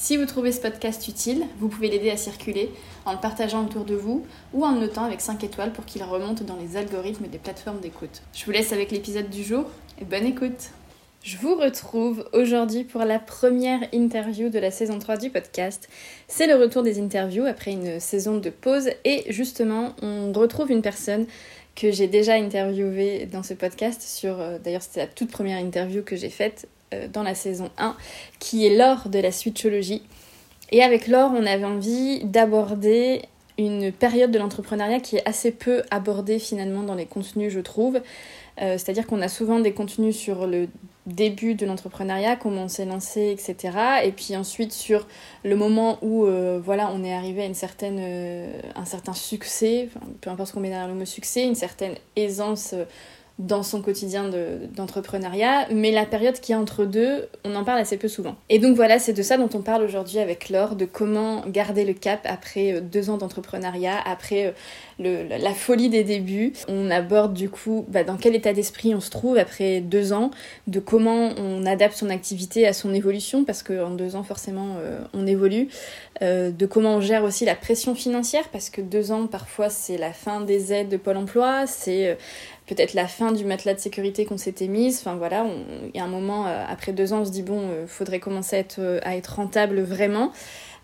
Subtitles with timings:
[0.00, 2.70] Si vous trouvez ce podcast utile, vous pouvez l'aider à circuler
[3.04, 6.44] en le partageant autour de vous ou en notant avec 5 étoiles pour qu'il remonte
[6.44, 8.22] dans les algorithmes des plateformes d'écoute.
[8.32, 9.64] Je vous laisse avec l'épisode du jour
[10.00, 10.70] et bonne écoute.
[11.24, 15.88] Je vous retrouve aujourd'hui pour la première interview de la saison 3 du podcast.
[16.28, 20.80] C'est le retour des interviews après une saison de pause et justement on retrouve une
[20.80, 21.26] personne
[21.74, 26.02] que j'ai déjà interviewée dans ce podcast sur euh, d'ailleurs c'était la toute première interview
[26.02, 26.68] que j'ai faite
[27.12, 27.96] dans la saison 1,
[28.38, 30.02] qui est Laure de la switchologie.
[30.70, 33.22] Et avec Laure, on avait envie d'aborder
[33.58, 38.00] une période de l'entrepreneuriat qui est assez peu abordée finalement dans les contenus, je trouve.
[38.60, 40.68] Euh, c'est-à-dire qu'on a souvent des contenus sur le
[41.06, 43.76] début de l'entrepreneuriat, comment on s'est lancé, etc.
[44.04, 45.06] Et puis ensuite sur
[45.44, 48.00] le moment où euh, voilà, on est arrivé à une certaine,
[48.74, 49.88] un certain succès,
[50.20, 52.74] peu importe ce qu'on met derrière le mot succès, une certaine aisance
[53.38, 54.30] dans son quotidien
[54.74, 58.34] d'entrepreneuriat, mais la période qui est entre deux, on en parle assez peu souvent.
[58.48, 61.84] Et donc voilà, c'est de ça dont on parle aujourd'hui avec Laure, de comment garder
[61.84, 64.50] le cap après euh, deux ans d'entrepreneuriat, après euh,
[64.98, 66.52] le, la folie des débuts.
[66.68, 70.30] On aborde du coup bah, dans quel état d'esprit on se trouve après deux ans,
[70.66, 75.00] de comment on adapte son activité à son évolution, parce qu'en deux ans forcément euh,
[75.14, 75.68] on évolue,
[76.20, 80.12] de comment on gère aussi la pression financière, parce que deux ans parfois c'est la
[80.12, 82.16] fin des aides de Pôle Emploi, c'est
[82.68, 84.98] peut-être la fin du matelas de sécurité qu'on s'était mise.
[85.00, 85.46] Enfin voilà,
[85.82, 88.20] il y a un moment, euh, après deux ans, on se dit bon, euh, faudrait
[88.20, 90.32] commencer à être, euh, à être rentable vraiment.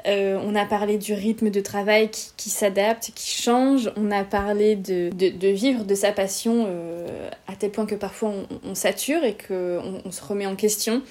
[0.06, 3.90] On a parlé du rythme de travail qui, s'adapte, qui change.
[3.96, 5.10] On a parlé de,
[5.48, 6.68] vivre de sa passion
[7.46, 8.32] à tel point que parfois
[8.64, 11.02] on, sature et qu'on on se remet en question.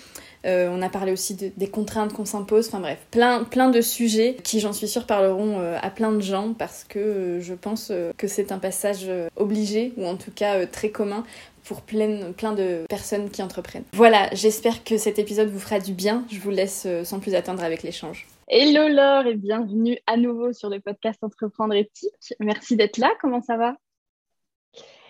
[0.45, 2.67] Euh, on a parlé aussi des contraintes qu'on s'impose.
[2.67, 6.21] Enfin bref, plein, plein de sujets qui, j'en suis sûre, parleront euh, à plein de
[6.21, 10.65] gens parce que euh, je pense que c'est un passage obligé ou en tout cas
[10.65, 11.23] très commun
[11.63, 13.85] pour plein, plein de personnes qui entreprennent.
[13.93, 16.25] Voilà, j'espère que cet épisode vous fera du bien.
[16.31, 18.27] Je vous laisse sans plus attendre avec l'échange.
[18.55, 22.35] Hello Laure et bienvenue à nouveau sur le podcast Entreprendre éthique.
[22.39, 23.77] Merci d'être là, comment ça va?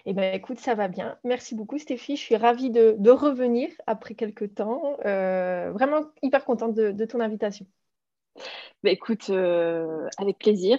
[0.05, 1.17] Eh bien, écoute, ça va bien.
[1.25, 2.15] Merci beaucoup, Stéphie.
[2.15, 4.97] Je suis ravie de, revenir après quelques temps.
[5.03, 7.65] Euh, vraiment hyper contente de, ton invitation.
[8.81, 10.77] Bah, écoute, euh, avec plaisir.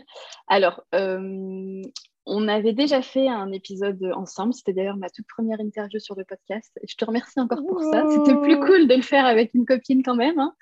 [0.49, 1.83] Alors, euh,
[2.25, 4.55] on avait déjà fait un épisode ensemble.
[4.55, 6.81] C'était d'ailleurs ma toute première interview sur le podcast.
[6.89, 8.07] Je te remercie encore pour ça.
[8.09, 10.39] C'était plus cool de le faire avec une copine quand même.
[10.39, 10.55] Hein.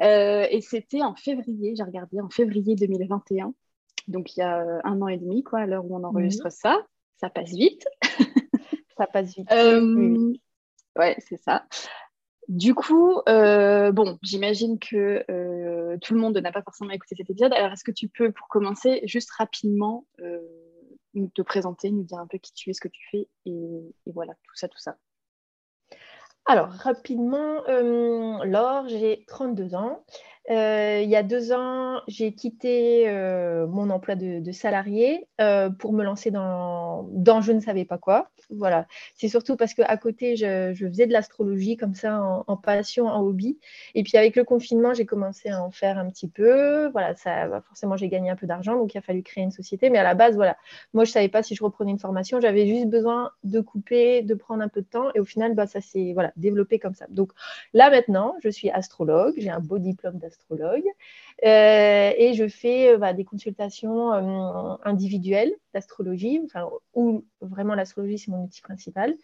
[0.00, 3.54] Et c'était en février, j'ai regardé, en février 2021.
[4.06, 6.78] Donc, il y a un an et demi, quoi, à l'heure où on enregistre ça
[7.18, 7.84] ça passe vite.
[8.96, 9.50] ça passe vite.
[9.52, 10.32] Euh,
[10.96, 11.66] ouais, c'est ça.
[12.48, 17.28] Du coup, euh, bon, j'imagine que euh, tout le monde n'a pas forcément écouté cet
[17.28, 17.52] épisode.
[17.52, 20.06] Alors, est-ce que tu peux, pour commencer, juste rapidement
[21.34, 24.12] te présenter, nous dire un peu qui tu es, ce que tu fais, et, et
[24.12, 24.96] voilà, tout ça, tout ça.
[26.48, 27.62] Alors, rapidement,
[28.42, 30.04] Laure, j'ai 32 ans.
[30.50, 35.92] Euh, il y a deux ans, j'ai quitté euh, mon emploi de, salarié euh, pour
[35.92, 37.06] me lancer dans,
[37.42, 38.30] je ne savais pas quoi.
[38.50, 38.86] Voilà.
[39.14, 43.58] C'est surtout parce qu'à côté, je, faisais de l'astrologie comme ça en, passion, en hobby.
[43.94, 46.88] Et puis avec le confinement, j'ai commencé à en faire un petit peu.
[46.88, 49.90] Voilà, bah, forcément, j'ai gagné un peu d'argent, donc il a fallu créer une société.
[49.90, 50.56] Mais à la base, voilà,
[50.94, 52.40] moi, je ne savais pas si je reprenais une formation.
[52.40, 55.10] J'avais juste besoin de couper, de prendre un peu de temps.
[55.14, 57.04] Et au final, bah, ça s'est voilà, développé comme ça.
[57.10, 57.32] Donc
[57.74, 59.34] là, maintenant, je suis astrologue.
[59.36, 60.84] J'ai un beau diplôme d'astrologue astrologue.
[61.44, 66.40] Euh, et je fais euh, bah, des consultations euh, individuelles d'astrologie,
[66.94, 69.14] où vraiment l'astrologie, c'est mon outil principal.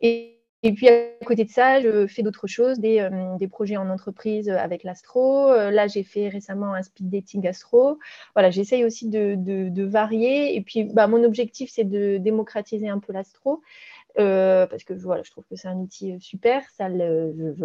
[0.00, 0.38] Et,
[0.76, 3.08] puis à côté de ça, je fais d'autres choses, des,
[3.40, 5.48] des, projets en entreprise avec l'astro.
[5.50, 7.98] là, j'ai fait récemment un speed dating astro.
[8.36, 10.54] Voilà, j'essaye aussi de, de, de, varier.
[10.54, 13.60] Et puis, bah, mon objectif, c'est de démocratiser un peu l'astro.
[14.18, 16.62] Euh, parce que voilà, je trouve que c'est un outil euh, super,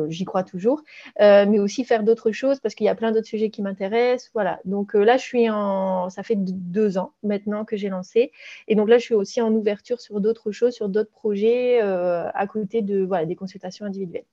[0.07, 0.81] j'y crois toujours,
[1.19, 4.31] euh, mais aussi faire d'autres choses parce qu'il y a plein d'autres sujets qui m'intéressent.
[4.33, 8.31] Voilà, donc là, je suis en, ça fait deux ans maintenant que j'ai lancé,
[8.67, 12.47] et donc là, je suis aussi en ouverture sur d'autres choses, sur d'autres projets à
[12.47, 14.25] côté de voilà, des consultations individuelles.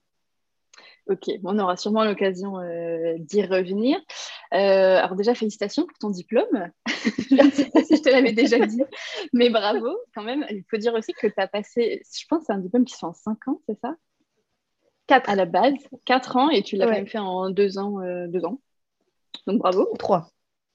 [1.07, 3.99] Ok, on aura sûrement l'occasion euh, d'y revenir.
[4.55, 6.71] Euh, alors déjà, félicitations pour ton diplôme.
[6.87, 8.83] je ne sais pas si je te l'avais déjà dit,
[9.35, 10.47] mais bravo quand même.
[10.51, 13.01] Il faut dire aussi que tu as passé, je pense c'est un diplôme qui se
[13.01, 13.95] fait en 5 ans, c'est ça?
[15.07, 15.75] 4 à la base,
[16.07, 18.59] 4 ans, et tu l'as quand même fait en 2 ans, euh, deux ans.
[19.47, 19.87] Donc bravo.
[19.99, 20.31] 3.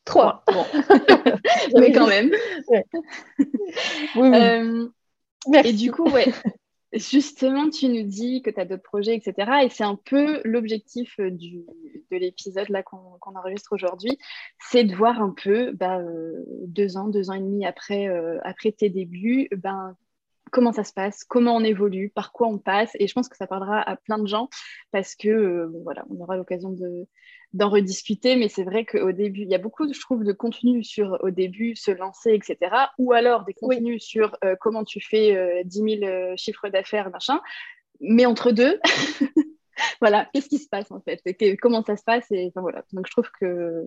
[0.05, 0.43] Trois.
[0.53, 0.65] Bon.
[1.79, 2.31] Mais quand même.
[4.15, 4.89] Oui, oui.
[5.47, 5.69] Merci.
[5.69, 6.31] et du coup, ouais.
[6.91, 9.63] Justement, tu nous dis que tu as d'autres projets, etc.
[9.63, 14.17] Et c'est un peu l'objectif euh, de l'épisode qu'on enregistre aujourd'hui,
[14.59, 18.39] c'est de voir un peu, bah, euh, deux ans, deux ans et demi après, euh,
[18.43, 19.95] après tes débuts, ben,
[20.51, 22.91] comment ça se passe, comment on évolue, par quoi on passe.
[22.99, 24.49] Et je pense que ça parlera à plein de gens
[24.91, 27.07] parce que, euh, bon, voilà, on aura l'occasion de
[27.53, 30.83] d'en rediscuter, mais c'est vrai qu'au début, il y a beaucoup, je trouve, de contenu
[30.83, 32.57] sur au début, se lancer, etc.
[32.99, 33.77] Ou alors des Oui.
[33.77, 37.41] contenus sur euh, comment tu fais euh, 10 000 euh, chiffres d'affaires, machin.
[38.01, 38.79] Mais entre deux,
[40.01, 42.83] voilà, qu'est-ce qui se passe en fait et Comment ça se passe et, enfin, voilà.
[42.93, 43.83] Donc je trouve que,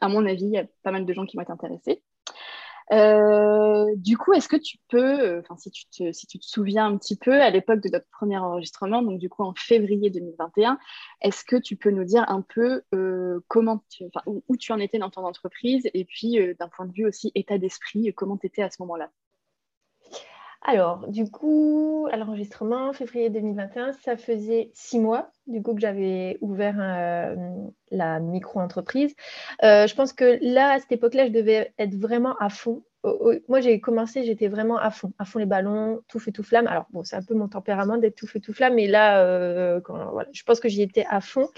[0.00, 2.02] à mon avis, il y a pas mal de gens qui vont être intéressés.
[2.92, 6.96] Euh, du coup, est-ce que tu peux, si tu te, si tu te souviens un
[6.96, 10.78] petit peu, à l'époque de notre premier enregistrement, donc du coup en février 2021,
[11.20, 14.98] est-ce que tu peux nous dire un peu euh, comment, tu, où tu en étais
[14.98, 18.46] dans ton entreprise et puis euh, d'un point de vue aussi état d'esprit, comment tu
[18.46, 19.10] étais à ce moment-là?
[20.62, 26.36] Alors, du coup, à l'enregistrement, février 2021, ça faisait six mois du coup que j'avais
[26.40, 27.36] ouvert euh,
[27.90, 29.14] la micro-entreprise.
[29.62, 32.82] Euh, je pense que là, à cette époque-là, je devais être vraiment à fond.
[33.48, 36.66] Moi, j'ai commencé, j'étais vraiment à fond, à fond les ballons, tout feu, tout flamme.
[36.66, 39.80] Alors, bon, c'est un peu mon tempérament d'être tout feu, tout flamme, mais là, euh,
[40.32, 41.48] je pense que j'y étais à fond,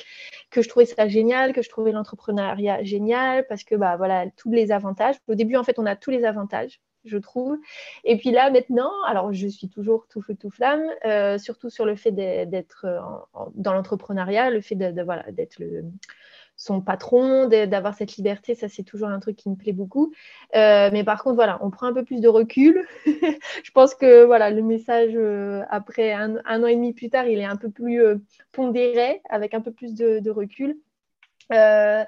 [0.51, 4.53] que je trouvais ça génial, que je trouvais l'entrepreneuriat génial, parce que, bah, voilà, tous
[4.53, 5.17] les avantages.
[5.27, 7.59] Au début, en fait, on a tous les avantages je trouve.
[8.05, 11.85] Et puis là, maintenant, alors je suis toujours tout feu, tout flamme, euh, surtout sur
[11.85, 12.87] le fait d'être
[13.55, 15.63] dans l'entrepreneuriat, le fait de, de voilà, d'être
[16.61, 20.13] son patron, d'avoir cette liberté, ça c'est toujours un truc qui me plaît beaucoup.
[20.55, 22.87] Euh, mais par contre, voilà, on prend un peu plus de recul.
[23.07, 27.39] je pense que voilà, le message euh, après un, an et demi plus tard, il
[27.39, 28.17] est un peu plus euh,
[28.53, 30.77] pondéré, avec un peu plus de recul.
[31.53, 32.05] Euh,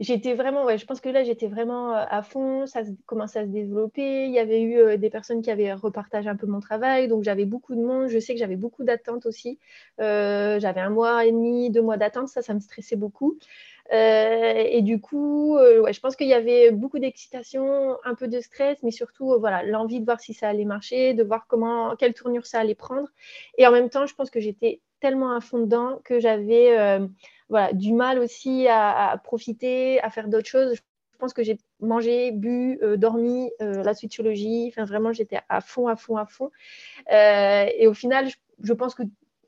[0.00, 3.44] j'étais vraiment, ouais, je pense que là, j'étais vraiment euh, à fond, ça commençait à
[3.44, 4.26] se développer.
[4.26, 7.24] Il y avait eu euh, des personnes qui avaient repartagé un peu mon travail, donc
[7.24, 8.08] j'avais beaucoup de monde.
[8.08, 9.58] Je sais que j'avais beaucoup d'attentes aussi.
[9.98, 13.38] J'avais un mois et demi, deux mois d'attente, ça, ça me stressait beaucoup.
[13.90, 18.78] Et du coup, ouais, je pense qu'il y avait beaucoup d'excitation, un peu de stress,
[18.82, 22.46] mais surtout, voilà, l'envie de voir si ça allait marcher, de voir comment, quelle tournure
[22.46, 23.08] ça allait prendre.
[23.58, 27.00] Et en même temps, je pense que j'étais tellement à fond dedans que j'avais
[27.52, 30.74] voilà, du mal aussi à, profiter, à faire d'autres choses.
[30.74, 34.68] Je pense que j'ai mangé, bu, euh, dormi, euh, la switchologie.
[34.68, 36.50] Enfin, vraiment, j'étais à fond, à fond, à fond.
[37.12, 38.30] Euh, et au final,
[38.62, 39.02] je, pense que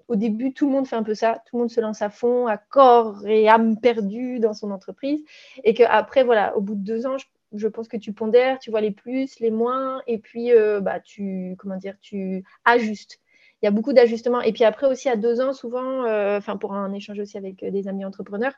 [0.06, 1.42] au début, tout le monde fait un peu ça.
[1.46, 5.24] Tout le monde se lance à fond, à corps et âme perdue dans son entreprise.
[5.64, 7.24] Et qu'après, voilà, au bout de deux ans, je,
[7.54, 11.00] je, pense que tu pondères, tu vois les plus, les moins, et puis euh, bah,
[11.00, 13.18] tu, comment dire, tu ajustes
[13.64, 14.42] il y a beaucoup d'ajustements.
[14.42, 17.64] Et puis après aussi, à deux ans, souvent, euh, enfin pour un échange aussi avec
[17.64, 18.52] des amis entrepreneurs,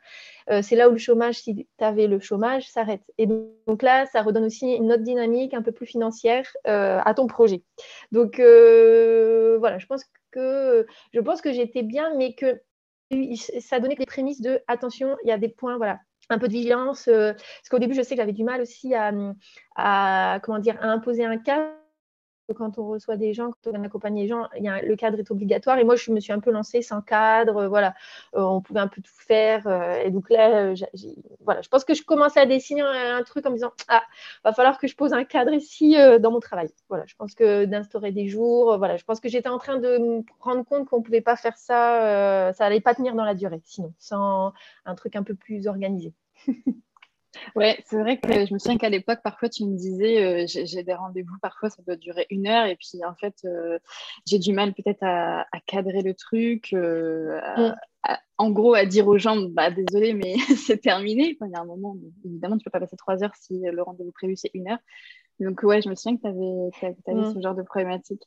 [0.51, 3.03] euh, c'est là où le chômage, si tu avais le chômage, s'arrête.
[3.17, 7.15] Et donc là, ça redonne aussi une autre dynamique un peu plus financière euh, à
[7.15, 7.63] ton projet.
[8.11, 12.61] Donc euh, voilà, je pense que je pense que j'étais bien, mais que
[13.61, 16.01] ça donnait des prémices de attention, il y a des points, voilà,
[16.31, 17.07] un peu de vigilance.
[17.07, 19.13] Euh, parce qu'au début, je sais que j'avais du mal aussi à,
[19.77, 21.71] à, comment dire, à imposer un cadre
[22.55, 25.79] quand on reçoit des gens, quand on accompagne les gens, le cadre est obligatoire.
[25.79, 27.57] Et moi, je me suis un peu lancée sans cadre.
[27.57, 27.95] Euh, voilà,
[28.35, 29.67] euh, on pouvait un peu tout faire.
[29.67, 30.75] Euh, et donc là,
[31.41, 34.03] voilà, je pense que je commençais à dessiner un, truc en me disant ah,
[34.45, 36.69] va falloir que je pose un cadre ici dans mon travail.
[36.89, 38.79] Voilà, je pense que d'instaurer des jours.
[38.79, 41.57] Voilà, je pense que j'étais en train de me rendre compte qu'on pouvait pas faire
[41.57, 42.53] ça.
[42.55, 44.53] ça allait pas tenir dans la durée, sinon, sans
[44.85, 46.13] un truc un peu plus organisé.
[47.55, 50.83] Ouais, c'est vrai que je me souviens qu'à l'époque, parfois, tu me disais, euh, j'ai
[50.83, 53.79] des rendez-vous, parfois, ça doit durer une heure, et puis en fait, euh,
[54.27, 57.77] j'ai du mal peut-être à, à, cadrer le truc, euh, à, mm.
[58.05, 61.37] à, en gros, à dire aux gens, bah désolé, mais c'est terminé.
[61.37, 63.83] Enfin, il y a un moment, évidemment, tu peux pas passer trois heures si le
[63.83, 64.79] rendez-vous prévu c'est une heure.
[65.41, 67.35] Donc ouais, je me souviens que tu avais, avais mm.
[67.35, 68.23] ce genre de problématique.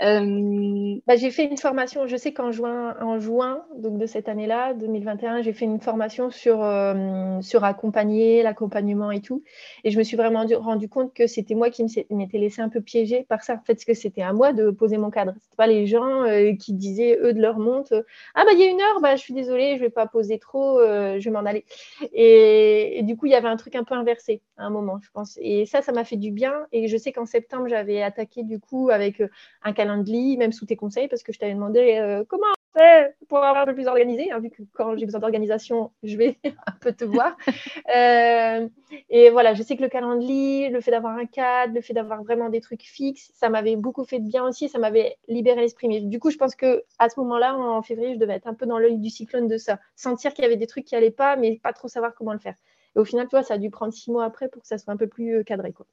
[0.00, 0.96] Euh...
[1.06, 5.52] Bah, j'ai fait une formation, je sais qu'en juin, donc de cette année-là, 2021, j'ai
[5.52, 9.42] fait une formation sur, euh, sur accompagner, l'accompagnement et tout.
[9.84, 12.68] Et je me suis vraiment du, rendu compte que c'était moi qui m'étais laissé un
[12.68, 13.54] peu piéger par ça.
[13.54, 15.34] En fait, parce que c'était à moi de poser mon cadre.
[15.42, 18.02] C'était pas les gens euh, qui disaient, eux, de leur monte, euh,
[18.34, 20.38] ah bah il y a une heure, bah, je suis désolée, je vais pas poser
[20.38, 21.64] trop, je vais m'en aller.
[22.12, 25.10] Et, du coup, il y avait un truc un peu inversé à un moment, je
[25.10, 25.38] pense.
[25.42, 26.66] Et ça, ça m'a fait du bien.
[26.72, 29.22] Et je sais qu'en septembre, j'avais attaqué du coup avec
[29.62, 33.14] un calendrier, même sous tes conseils, parce que je t'avais demandé euh, comment on fait
[33.28, 36.38] pour avoir un peu plus organisé, hein, vu que quand j'ai besoin d'organisation, je vais
[36.66, 37.36] un peu te voir.
[37.96, 38.68] euh,
[39.10, 42.22] et voilà, je sais que le calendrier, le fait d'avoir un cadre, le fait d'avoir
[42.22, 45.88] vraiment des trucs fixes, ça m'avait beaucoup fait de bien aussi, ça m'avait libéré l'esprit.
[45.88, 48.54] Mais du coup, je pense que à ce moment-là, en février, je devais être un
[48.54, 51.10] peu dans l'œil du cyclone de ça, sentir qu'il y avait des trucs qui n'allaient
[51.10, 52.54] pas, mais pas trop savoir comment le faire.
[52.94, 54.78] Et au final, tu vois, ça a dû prendre six mois après pour que ça
[54.78, 55.72] soit un peu plus cadré.
[55.72, 55.86] Quoi.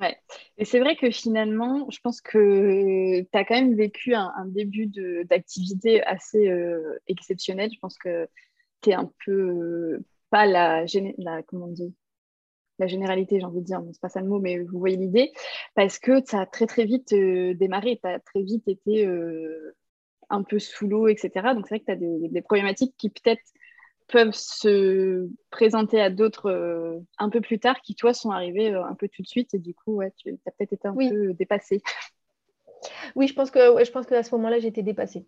[0.00, 0.16] Ouais.
[0.56, 4.86] Et c'est vrai que finalement, je pense que tu as quand même vécu un, début
[5.24, 7.70] d'activité assez euh, exceptionnel.
[7.72, 8.26] Je pense que
[8.82, 10.84] tu es un peu pas la,
[11.18, 11.68] la, comment
[12.80, 15.32] la généralité, j'ai envie de dire, c'est pas ça le mot, mais vous voyez l'idée,
[15.74, 19.76] parce que tu as très très vite euh, démarré, tu as très vite été euh,
[20.30, 21.54] un peu sous l'eau, etc.
[21.54, 23.42] Donc c'est vrai que tu as des, problématiques qui peut-être
[24.10, 28.84] peuvent se présenter à d'autres euh, un peu plus tard qui, toi, sont arrivés euh,
[28.84, 31.32] un peu tout de suite et du coup, ouais, tu as peut-être été un peu
[31.34, 31.82] dépassée.
[33.14, 35.26] Oui, je pense que, je pense qu'à ce moment-là, j'étais dépassée.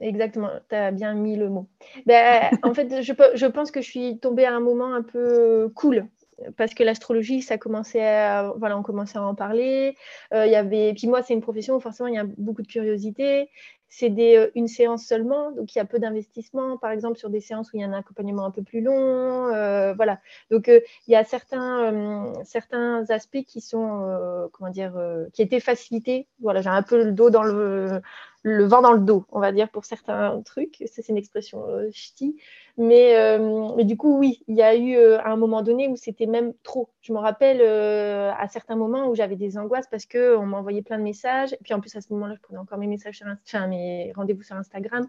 [0.00, 1.68] Exactement, tu as bien mis le mot.
[2.06, 5.70] Ben, en fait, je, je, pense que je suis tombée à un moment un peu
[5.74, 6.08] cool
[6.56, 9.96] parce que l'astrologie, ça commençait à, voilà, on commençait à en parler.
[10.34, 12.62] Euh, il y avait, puis moi, c'est une profession où forcément il y a beaucoup
[12.62, 13.48] de curiosité.
[13.88, 16.76] C'est euh, une séance seulement, donc il y a peu d'investissement.
[16.76, 19.48] Par exemple, sur des séances où il y a un accompagnement un peu plus long,
[19.54, 20.18] euh, voilà.
[20.50, 24.94] Donc il y a certains, certains aspects qui sont, comment dire,
[25.32, 26.26] qui étaient facilités.
[26.40, 28.00] Voilà, j'ai un peu le dos dans le,
[28.42, 30.76] le vent dans le dos, on va dire, pour certains trucs.
[30.86, 32.36] Ça, c'est une expression ch'ti.
[32.78, 36.26] Euh, mais, du coup, oui, il y a eu euh, un moment donné où c'était
[36.26, 36.90] même trop.
[37.00, 40.98] Je me rappelle euh, à certains moments où j'avais des angoisses parce qu'on m'envoyait plein
[40.98, 41.52] de messages.
[41.54, 43.66] Et puis en plus, à ce moment-là, je prenais encore mes messages sur enfin,
[44.14, 45.06] rendez-vous sur Instagram.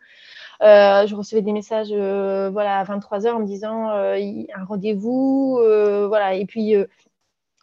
[0.61, 5.59] je recevais des messages voilà, à 23h en me disant un rendez-vous.
[6.09, 6.35] voilà.
[6.35, 6.75] Et puis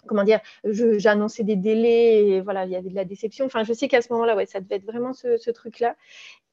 [0.07, 3.47] comment dire, j'annonçais des délais, et voilà, il y avait de la déception.
[3.47, 5.97] Enfin, je sais qu'à ce moment-là, ouais, ça devait être vraiment ce, truc-là.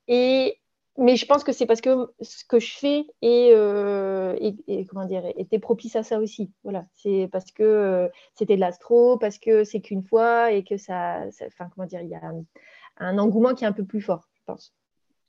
[0.08, 0.58] Et
[0.98, 4.36] mais je pense que c'est parce que ce que je fais est, euh,
[4.90, 6.52] comment dire, était propice à ça aussi.
[6.64, 10.76] Voilà, c'est parce que euh, c'était de l'astro, parce que c'est qu'une fois et que
[10.78, 11.24] ça,
[11.74, 12.22] comment dire, il y a
[12.98, 14.74] un, engouement qui est un peu plus fort, pense.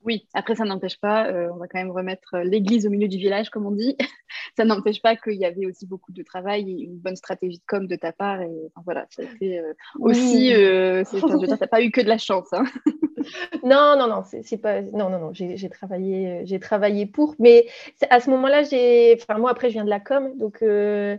[0.04, 3.18] Oui, après ça n'empêche pas, euh, on va quand même remettre l'église au milieu du
[3.18, 3.96] village, comme on dit.
[4.56, 7.64] ça n'empêche pas qu'il y avait aussi beaucoup de travail et une bonne stratégie de
[7.68, 8.42] com de ta part.
[8.42, 8.50] Et
[8.84, 9.62] voilà, ça a été
[10.00, 12.52] aussi, tu n'as pas eu que de la chance.
[12.52, 12.64] Hein.
[13.62, 14.82] non, non, non, c'est pas.
[14.82, 17.34] Non, non, non, j'ai travaillé, j'ai travaillé pour.
[17.38, 17.66] Mais
[18.10, 19.16] à ce moment-là, j'ai.
[19.20, 21.16] Enfin, moi, après, je viens de la com, donc euh, euh,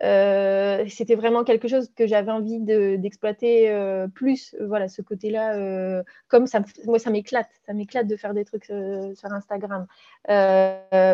[0.00, 4.54] c'était vraiment quelque chose que j'avais envie d'exploiter euh, plus.
[4.60, 7.48] Voilà, ce côté-là, comme ça, moi, ça m'éclate.
[7.66, 9.86] Ça m'éclate de faire des trucs sur Instagram.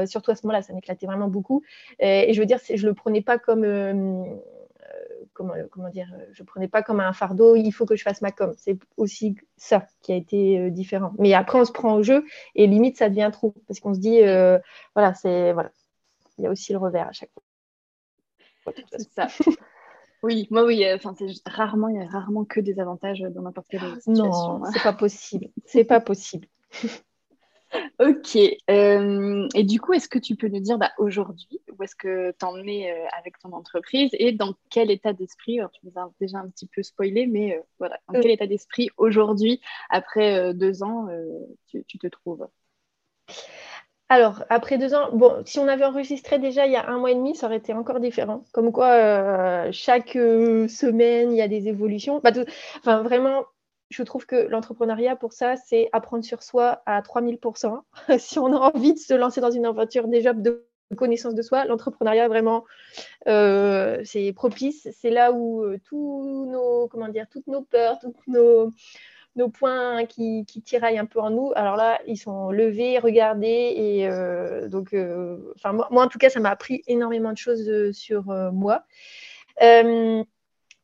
[0.06, 1.62] surtout à ce moment-là, ça m'éclatait vraiment beaucoup.
[1.98, 3.64] Et, je veux dire, je le prenais pas comme
[5.70, 8.30] comment, dire, euh, je prenais pas comme un fardeau, il faut que je fasse ma
[8.30, 8.52] com.
[8.56, 11.12] C'est aussi ça qui a été euh, différent.
[11.18, 14.00] Mais après, on se prend au jeu et limite, ça devient trop parce qu'on se
[14.00, 14.58] dit, euh,
[14.94, 15.70] voilà, c'est voilà,
[16.38, 17.42] il y a aussi le revers à chaque fois.
[19.14, 19.28] Ça.
[20.22, 23.68] Oui, moi oui, enfin c'est rarement, il y a rarement que des avantages dans n'importe
[23.70, 24.58] quelle situation.
[24.58, 25.48] Non, c'est pas possible.
[25.64, 26.46] C'est pas possible.
[28.00, 28.36] Ok.
[28.68, 32.34] Euh, et du coup, est-ce que tu peux nous dire bah, aujourd'hui où est-ce que
[32.38, 35.92] tu en es euh, avec ton entreprise et dans quel état d'esprit Alors, tu nous
[35.96, 40.52] as déjà un petit peu spoilé, mais euh, voilà, dans quel état d'esprit aujourd'hui, après
[40.54, 41.08] deux ans,
[41.68, 42.46] tu, te trouves?
[44.12, 47.12] Alors, après deux ans, bon, si on avait enregistré déjà il y a un mois
[47.12, 48.44] et demi, ça aurait été encore différent.
[48.52, 52.20] Comme quoi, chaque semaine, il y a des évolutions.
[52.22, 52.32] Bah,
[53.02, 53.44] vraiment,
[53.90, 57.82] je trouve que l'entrepreneuriat, pour ça, c'est apprendre sur soi à 3000%.
[58.18, 61.64] si on a envie de se lancer dans une aventure déjà de connaissance de soi,
[61.64, 62.64] l'entrepreneuriat, vraiment,
[63.28, 64.88] euh, c'est propice.
[64.92, 68.72] C'est là où euh, tous nos, comment dire, toutes nos peurs, tous nos,
[69.36, 73.72] nos points qui, qui, tiraillent un peu en nous, alors là, ils sont levés, regardés.
[73.76, 74.94] Et euh, donc,
[75.56, 78.84] enfin, moi, en tout cas, ça m'a appris énormément de choses sur moi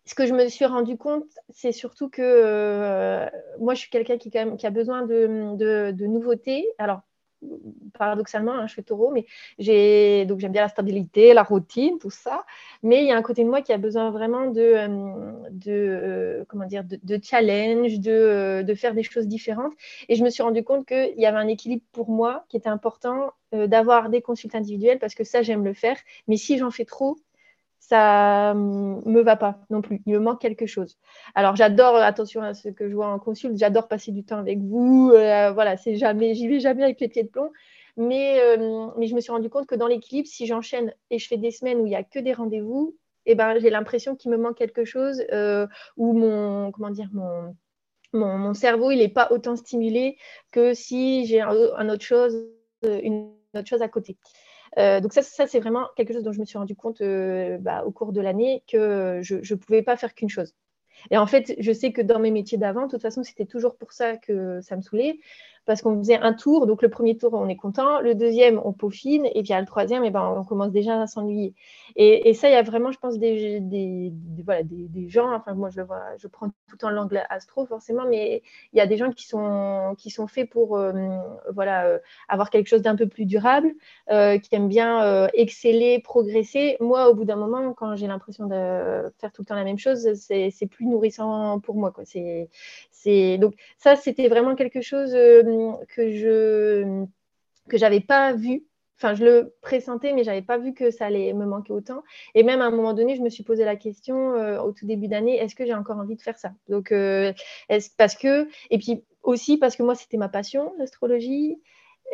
[0.07, 3.27] ce que je me suis rendu compte, c'est surtout que euh,
[3.59, 5.57] moi, je suis quelqu'un qui, qui, a besoin de,
[5.93, 6.65] de, nouveautés.
[6.79, 7.01] Alors,
[7.93, 9.27] paradoxalement, hein, je suis taureau, mais
[9.59, 12.45] j'ai donc j'aime bien la stabilité, la routine, tout ça.
[12.83, 15.73] Mais il y a un côté de moi qui a besoin vraiment de, euh, de
[15.73, 19.73] euh, comment dire, de, challenge, de, de, faire des choses différentes.
[20.09, 22.69] Et je me suis rendu compte qu'il y avait un équilibre pour moi qui était
[22.69, 25.97] important d'avoir des consultes individuelles parce que ça, j'aime le faire.
[26.29, 27.17] Mais si j'en fais trop,
[27.79, 30.03] ça me va pas non plus.
[30.07, 30.99] Il me manque quelque chose.
[31.35, 34.59] Alors j'adore, attention à ce que je vois en consulte, j'adore passer du temps avec
[34.59, 35.13] vous.
[35.15, 37.51] Euh, voilà, c'est jamais, j'y vais jamais avec les pieds de plomb.
[37.97, 41.29] Mais, euh, mais je me suis rendu compte que dans l'équilibre, si j'enchaîne et je
[41.29, 44.31] fais des semaines où il n'y a que des rendez-vous, eh ben, j'ai l'impression qu'il
[44.31, 45.67] me manque quelque chose euh,
[45.97, 47.09] ou mon, comment dire,
[48.13, 50.17] mon, cerveau, il n'est pas autant stimulé
[50.53, 52.47] que si j'ai un autre chose,
[52.83, 54.17] une autre chose à côté.
[54.79, 57.59] Euh, donc ça, ça c'est vraiment quelque chose dont je me suis rendu compte euh,
[57.59, 60.55] bah, au cours de l'année que je ne pouvais pas faire qu'une chose.
[61.11, 63.77] Et en fait, je sais que dans mes métiers d'avant, de toute façon, c'était toujours
[63.77, 65.19] pour ça que ça me saoulait.
[65.67, 66.67] Parce qu'on faisait un tour.
[66.67, 68.01] Donc, le premier tour, on est content.
[68.01, 69.27] Le deuxième, on peaufine.
[69.35, 71.55] Et puis, à le troisième, eh ben, on commence déjà à s'ennuyer.
[71.97, 74.13] Et, ça, il y a vraiment, je pense, des, des,
[74.45, 75.33] voilà, des, gens.
[75.35, 78.43] Enfin, moi, je le vois, je prends tout le temps l'angle astro, forcément, mais
[78.73, 80.93] il y a des gens qui sont, qui sont faits pour euh,
[81.53, 83.73] voilà, euh, avoir quelque chose d'un peu plus durable,
[84.11, 86.77] euh, qui aiment bien exceller, progresser.
[86.81, 89.79] Moi, au bout d'un moment, quand j'ai l'impression de faire tout le temps la même
[89.79, 91.91] chose, c'est plus nourrissant pour moi.
[91.91, 92.05] Quoi.
[92.05, 95.15] C'est, donc, ça, c'était vraiment quelque chose
[95.95, 97.05] que je
[97.69, 98.65] que j'avais pas vu
[98.99, 102.03] Enfin, je le pressentais, mais je n'avais pas vu que ça allait me manquer autant.
[102.35, 104.87] Et même à un moment donné, je me suis posé la question euh, au tout
[104.87, 106.53] début d'année est-ce que j'ai encore envie de faire ça?
[106.69, 107.33] Donc, euh,
[107.69, 111.61] est-ce, parce que, et puis aussi parce que moi, c'était ma passion, l'astrologie.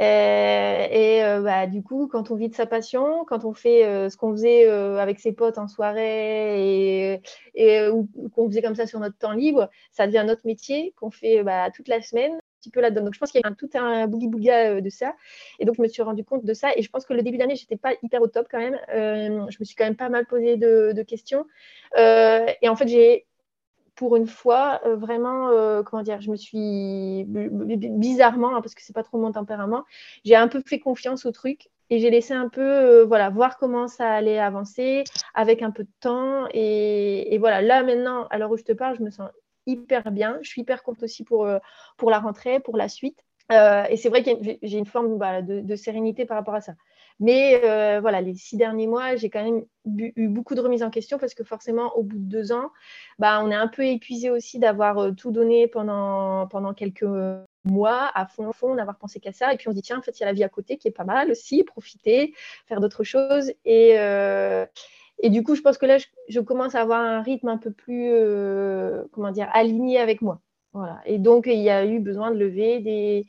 [0.00, 4.16] Euh, et bah, du coup, quand on vit de sa passion, quand on fait ce
[4.16, 7.22] qu'on faisait avec ses potes en soirée et,
[7.54, 11.10] et ou, qu'on faisait comme ça sur notre temps libre, ça devient notre métier qu'on
[11.10, 13.04] fait bah, toute la semaine petit peu là-dedans.
[13.04, 15.14] Donc, je pense qu'il y a un, tout un boogie-booga euh, de ça.
[15.58, 16.70] Et donc, je me suis rendu compte de ça.
[16.76, 18.78] Et je pense que le début d'année, j'étais pas hyper au top quand même.
[18.94, 21.46] Euh, je me suis quand même pas mal posé de, questions.
[21.98, 23.26] Euh, et en fait, j'ai
[23.96, 25.50] pour une fois, vraiment,
[25.84, 29.84] comment dire, je me suis bizarrement, hein, parce que c'est pas trop mon tempérament,
[30.24, 33.88] j'ai un peu fait confiance au truc et j'ai laissé un peu, voilà, voir comment
[33.88, 35.04] ça allait avancer
[35.34, 36.46] avec un peu de temps.
[36.54, 39.28] Et, et voilà, là maintenant, à l'heure où je te parle, je me sens
[39.66, 40.38] hyper bien.
[40.42, 41.58] Je suis hyper contente aussi pour, euh,
[41.96, 43.24] pour la rentrée, pour la suite.
[43.50, 44.30] Euh, et c'est vrai que
[44.62, 46.74] j'ai une forme de, sérénité par rapport à ça.
[47.20, 50.90] Mais euh, voilà, les six derniers mois, j'ai quand même eu beaucoup de remises en
[50.90, 52.70] question parce que forcément, au bout de deux ans,
[53.18, 57.04] bah, on est un peu épuisé aussi d'avoir tout donné pendant, pendant quelques
[57.64, 59.52] mois à fond, à fond, d'avoir pensé qu'à ça.
[59.52, 60.78] Et puis on se dit, tiens, en fait, il y a la vie à côté
[60.78, 62.34] qui est pas mal aussi, profiter,
[62.66, 63.52] faire d'autres choses.
[63.64, 63.96] Et,
[65.22, 65.98] et du coup, je pense que là,
[66.28, 70.40] je, commence à avoir un rythme un peu plus, euh, comment dire, aligné avec moi.
[70.72, 71.00] Voilà.
[71.06, 73.26] Et donc, il y a eu besoin de lever des,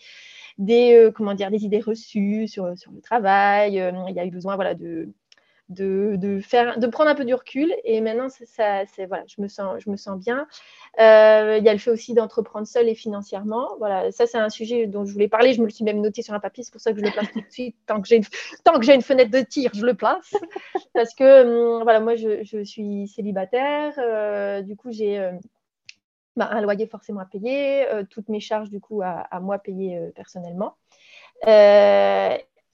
[0.57, 3.79] des, euh, comment dire, des idées reçues sur, sur le travail.
[3.79, 5.09] Euh, il y a eu besoin voilà, de,
[5.73, 7.73] de, faire, de prendre un peu du recul.
[7.83, 10.47] Et maintenant, ça, c'est, voilà, je, me sens, je me sens bien.
[10.99, 13.75] Euh, il y a le fait aussi d'entreprendre seul et financièrement.
[13.79, 15.53] Voilà, ça, c'est un sujet dont je voulais parler.
[15.53, 16.63] Je me le suis même noté sur un papier.
[16.63, 17.75] C'est pour ça que je le place tout de suite.
[17.86, 18.25] Tant que j'ai une,
[18.63, 20.33] tant que j'ai une fenêtre de tir, je le place.
[20.93, 23.93] Parce que, hum, voilà, moi, je, suis célibataire.
[23.97, 25.19] Euh, du coup, j'ai.
[25.19, 25.31] Euh,
[26.36, 29.99] bah, un loyer forcément à payer, toutes mes charges du coup à, à moi payer
[30.15, 30.75] personnellement.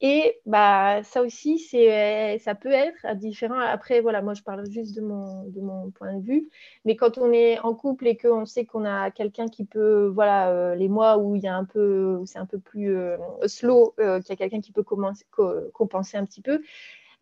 [0.01, 3.59] Et bah, ça aussi, ça peut être différent.
[3.59, 6.47] Après, voilà, moi, je parle juste de mon, de mon point de vue.
[6.85, 10.51] Mais quand on est en couple et qu'on sait qu'on a quelqu'un qui peut, voilà,
[10.51, 13.17] euh, les mois où il y a un peu, où c'est un peu plus euh,
[13.47, 16.61] slow, euh, qu'il y a quelqu'un qui peut compenser un petit peu.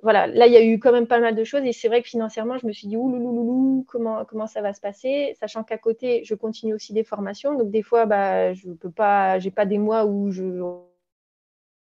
[0.04, 1.64] Voilà, là, il y a eu quand même pas mal de choses.
[1.66, 4.82] Et c'est vrai que financièrement, je me suis dit, ouh, comment, comment ça va se
[4.82, 5.36] passer?
[5.40, 7.56] Sachant qu'à côté, je continue aussi des formations.
[7.58, 10.62] Donc, des fois, bah, je peux pas, j'ai pas des mois où je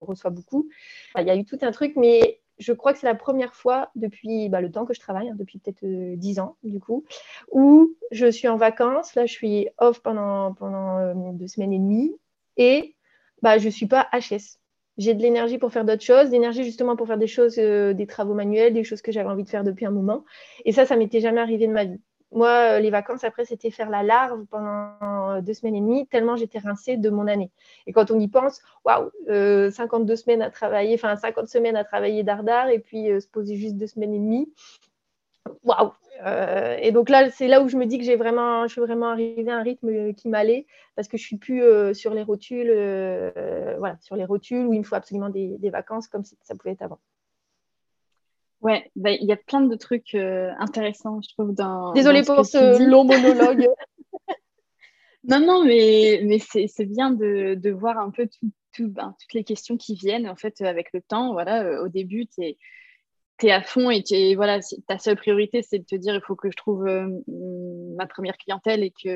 [0.06, 0.70] reçoit beaucoup.
[1.18, 3.90] Il y a eu tout un truc, mais je crois que c'est la première fois
[3.96, 7.04] depuis bah, le temps que je travaille, hein, depuis peut-être euh, dix ans du coup,
[7.52, 9.16] où je suis en vacances.
[9.16, 12.16] Là, je suis off pendant, euh, deux semaines et demie
[12.58, 12.96] et
[13.42, 14.60] bah, je ne suis pas HS.
[14.98, 18.08] J'ai de l'énergie pour faire d'autres choses, d'énergie justement pour faire des choses, euh, des
[18.08, 20.24] travaux manuels, des choses que j'avais envie de faire depuis un moment.
[20.64, 22.00] Et ça, ça m'était jamais arrivé de ma vie.
[22.36, 26.36] Moi, euh, les vacances, après, c'était faire la larve pendant deux semaines et demie, tellement
[26.36, 27.50] j'étais rincée de mon année.
[27.88, 29.10] Et quand on y pense, waouh,
[29.72, 33.28] 52 euh, semaines à travailler, enfin 50 semaines à travailler dardard et puis euh, se
[33.30, 34.54] poser juste deux semaines et demie.
[35.64, 35.94] Waouh
[36.82, 39.08] Et donc là, c'est là où je me dis que j'ai vraiment, je suis vraiment
[39.08, 42.68] arrivée à un rythme qui m'allait parce que je suis plus sur les rotules,
[43.78, 46.82] voilà, sur les rotules où il me faut absolument des vacances comme ça pouvait être
[46.82, 47.00] avant.
[48.66, 51.94] Ouais, bah, il y a plein de trucs euh, intéressants, je trouve, dans.
[51.94, 53.68] Désolée pour ce long monologue.
[55.24, 58.28] non, non, mais, mais c'est bien de, de, voir un peu
[58.74, 61.34] tout, ben, toutes les questions qui viennent, en fait, avec le temps.
[61.34, 62.58] Voilà, euh, au début, tu es,
[63.44, 66.50] es, à fond et voilà, ta seule priorité, c'est de te dire il faut que
[66.50, 67.08] je trouve euh,
[67.96, 69.08] ma première clientèle et que,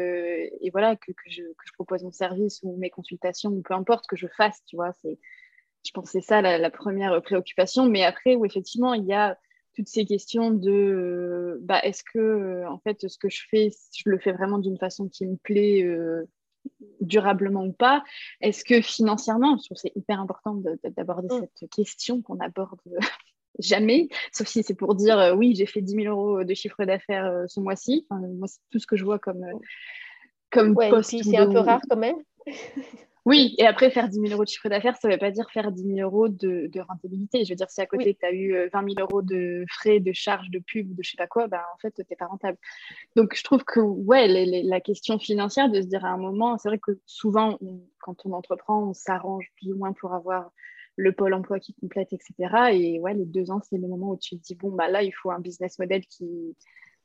[0.63, 3.73] et voilà, que, que, je, que, je, propose mon service ou mes consultations, ou peu
[3.73, 4.93] importe que je fasse, tu vois.
[5.01, 5.17] c'est
[5.85, 7.85] je pense que c'est ça la, première préoccupation.
[7.85, 9.37] Mais après, où effectivement, il y a
[9.75, 14.09] toutes ces questions de bah, est-ce que, euh, en fait, ce que je fais, je
[14.09, 16.25] le fais vraiment d'une façon qui me plaît euh,
[17.01, 18.03] durablement ou pas?
[18.41, 21.39] Est-ce que financièrement, je trouve c'est hyper important d'aborder mm.
[21.39, 22.79] cette question qu'on aborde
[23.59, 26.83] jamais, sauf si c'est pour dire euh, oui, j'ai fait 10 000 euros de chiffre
[26.83, 28.05] d'affaires ce mois-ci.
[28.09, 29.45] moi, c'est tout ce que je vois comme,
[30.51, 32.17] comme ouais, C'est un peu rare quand même.
[33.29, 35.47] Oui, et après, faire 10 000 euros de chiffre d'affaires, ça ne veut pas dire
[35.51, 37.45] faire 10 000 euros de, rentabilité.
[37.45, 39.99] Je veux dire, si à côté, tu as eu 20 euh, 000 euros de frais,
[39.99, 42.25] de charges, de pub de je sais pas quoi, bah, en fait, tu n'es pas
[42.25, 42.57] rentable.
[43.15, 44.27] Donc, je trouve que, ouais,
[44.63, 47.59] la question financière, de se dire à un moment, c'est vrai que souvent,
[48.01, 50.51] quand on entreprend, on s'arrange plus ou moins pour avoir
[50.95, 52.33] le pôle emploi qui complète, etc.
[52.73, 55.03] Et ouais, les deux ans, c'est le moment où tu te dis, bon, bah là,
[55.03, 56.57] il faut un business model qui,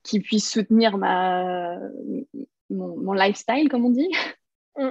[0.03, 1.79] qui puisse soutenir ma,
[2.71, 4.09] mon lifestyle, comme on dit.
[4.77, 4.91] Mm.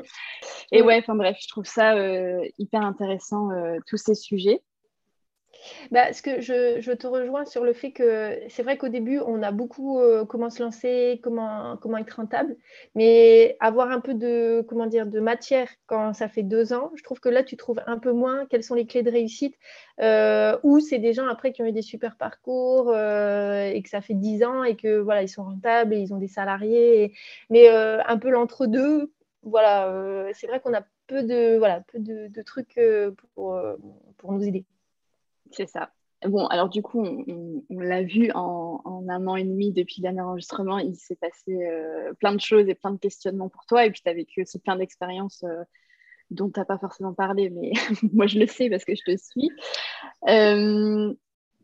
[0.72, 4.62] Et ouais, enfin bref, je trouve ça euh, hyper intéressant, euh, tous ces sujets.
[5.92, 9.20] Bah, ce que je, je, te rejoins sur le fait que c'est vrai qu'au début,
[9.20, 12.58] on a beaucoup euh, comment se lancer, comment, comment être rentable,
[12.96, 17.04] mais avoir un peu de, comment dire, de matière quand ça fait deux ans, je
[17.04, 19.56] trouve que là, tu trouves un peu moins quelles sont les clés de réussite,
[20.64, 24.16] ou c'est des gens après qui ont eu des super parcours et que ça fait
[24.16, 27.14] dix ans et que voilà, ils sont rentables et ils ont des salariés,
[27.50, 32.42] mais un peu l'entre-deux voilà, euh, c'est vrai qu'on a peu de, voilà, peu de,
[32.44, 33.76] trucs euh, pour, euh,
[34.18, 34.66] pour nous aider.
[35.52, 35.92] C'est ça.
[36.26, 40.22] Bon, alors du coup, on, l'a vu en, un an et demi depuis le dernier
[40.22, 41.54] enregistrement, il s'est passé
[42.20, 43.86] plein de choses et plein de questionnements pour toi.
[43.86, 45.44] Et puis, tu as vécu aussi plein d'expériences
[46.32, 47.74] dont tu n'as pas forcément parlé, mais
[48.14, 49.52] moi, je le sais parce que je te suis.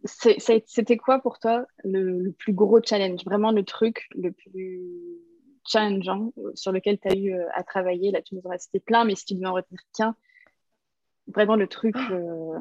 [0.03, 4.81] C'était quoi pour toi le, le, plus gros challenge Vraiment le truc le plus
[5.69, 8.57] challengeant euh, sur lequel tu as eu euh, à travailler Là, tu nous en as
[8.57, 10.15] cité plein, mais si tu devais en retenir qu'un,
[11.27, 11.95] vraiment le truc.
[11.97, 12.11] Ah.
[12.11, 12.59] Euh,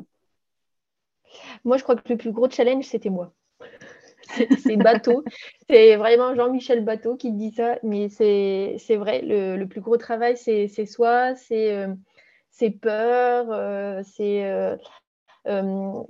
[1.64, 3.32] moi, je crois que le plus gros challenge, c'était moi.
[4.62, 5.24] c'est Bateau.
[5.68, 10.68] c'est vraiment Jean-Michel Bateau qui dit ça, mais c'est vrai, le, plus gros travail, c'est
[10.86, 14.78] soi, c'est peur, c'est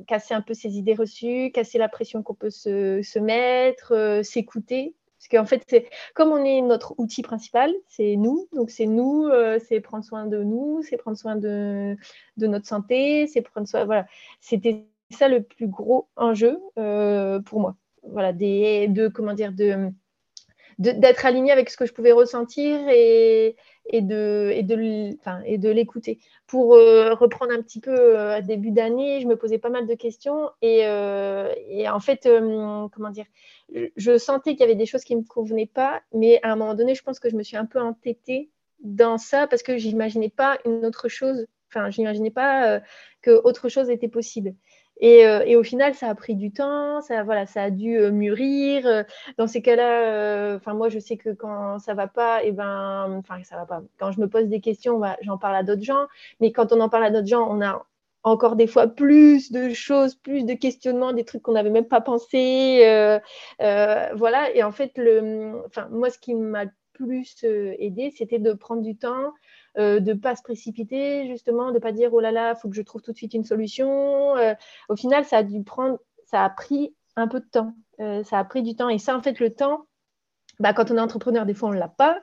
[0.06, 4.94] casser un peu ses idées reçues, casser la pression qu'on peut se, se mettre, s'écouter.
[5.28, 8.48] Parce qu'en fait, c'est comme on est notre outil principal, c'est nous.
[8.52, 11.96] Donc, c'est nous, euh, c'est prendre soin de nous, c'est prendre soin de,
[12.36, 13.84] notre santé, c'est prendre soin.
[13.84, 14.06] Voilà.
[14.40, 17.76] C'était ça le plus gros enjeu euh, pour moi.
[18.02, 19.90] Voilà, des, de, comment dire, de,
[20.78, 25.58] d'être aligné avec ce que je pouvais ressentir et, et de, et de, enfin, et
[25.58, 26.20] de l'écouter.
[26.46, 29.94] Pour euh, reprendre un petit peu à début d'année, je me posais pas mal de
[29.94, 32.28] questions et, et en fait,
[32.92, 33.26] comment dire,
[33.96, 36.56] je sentais qu'il y avait des choses qui ne me convenaient pas, mais à un
[36.56, 39.76] moment donné, je pense que je me suis un peu entêtée dans ça parce que
[39.76, 42.80] j'imaginais pas une autre chose, enfin, je n'imaginais pas euh,
[43.22, 44.54] que autre chose était possible.
[45.00, 47.96] Et, euh, et, au final, ça a pris du temps, ça, voilà, ça a dû
[47.98, 49.04] euh, mûrir.
[49.36, 53.56] Dans ces cas-là, moi, je sais que quand ça va pas, et eh ben, ça
[53.56, 53.82] va pas.
[53.98, 56.06] Quand je me pose des questions, j'en parle à d'autres gens.
[56.40, 57.86] Mais quand on en parle à d'autres gens, on a
[58.24, 62.00] encore des fois plus de choses, plus de questionnements, des trucs qu'on n'avait même pas
[62.00, 62.80] pensé.
[62.84, 63.18] Euh,
[63.62, 64.54] euh, voilà.
[64.54, 68.96] Et en fait, le, moi, ce qui m'a plus euh, aidé, c'était de prendre du
[68.96, 69.32] temps,
[69.78, 72.68] de ne pas se précipiter, justement, de ne pas dire oh là là, il faut
[72.68, 74.34] que je trouve tout de suite une solution.
[74.88, 77.74] au final, ça a dû prendre, ça a pris un peu de temps.
[78.24, 78.88] ça a pris du temps.
[78.88, 79.86] Et ça, en fait, le temps,
[80.60, 82.20] bah, quand on est entrepreneur, des fois, on ne l'a pas.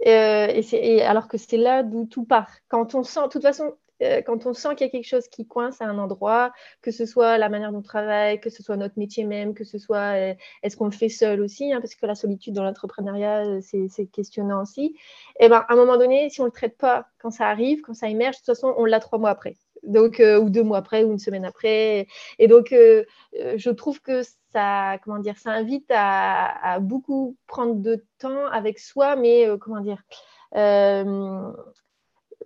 [0.00, 2.50] et, et, alors que c'est là d'où tout part.
[2.68, 5.28] Quand on sent, de toute façon, euh, quand on sent qu'il y a quelque chose
[5.28, 8.62] qui coince à un endroit, que ce soit la manière dont on travaille, que ce
[8.62, 11.80] soit notre métier même, que ce soit euh, est-ce qu'on le fait seul aussi, hein,
[11.80, 14.96] parce que la solitude dans l'entrepreneuriat, euh, c'est questionnant aussi.
[15.38, 17.48] Et eh ben, à un moment donné, si on ne le traite pas quand ça
[17.48, 19.56] arrive, quand ça émerge, de toute façon, on l'a trois mois après.
[19.82, 22.06] Donc, ou deux mois après, ou une semaine après.
[22.38, 28.46] Et donc, je trouve que ça, comment dire, ça invite à, beaucoup prendre de temps
[28.46, 30.00] avec soi, mais comment dire,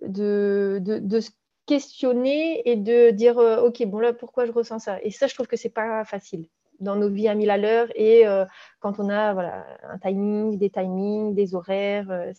[0.01, 1.19] de, de, de,
[1.67, 4.99] questionner et de dire euh, ok bon là pourquoi je ressens ça?
[5.03, 6.47] Et ça je trouve que c'est pas facile.
[6.79, 8.45] Dans nos vies à mille à l'heure et euh,
[8.79, 12.31] quand on a voilà un timing des timings des horaires euh,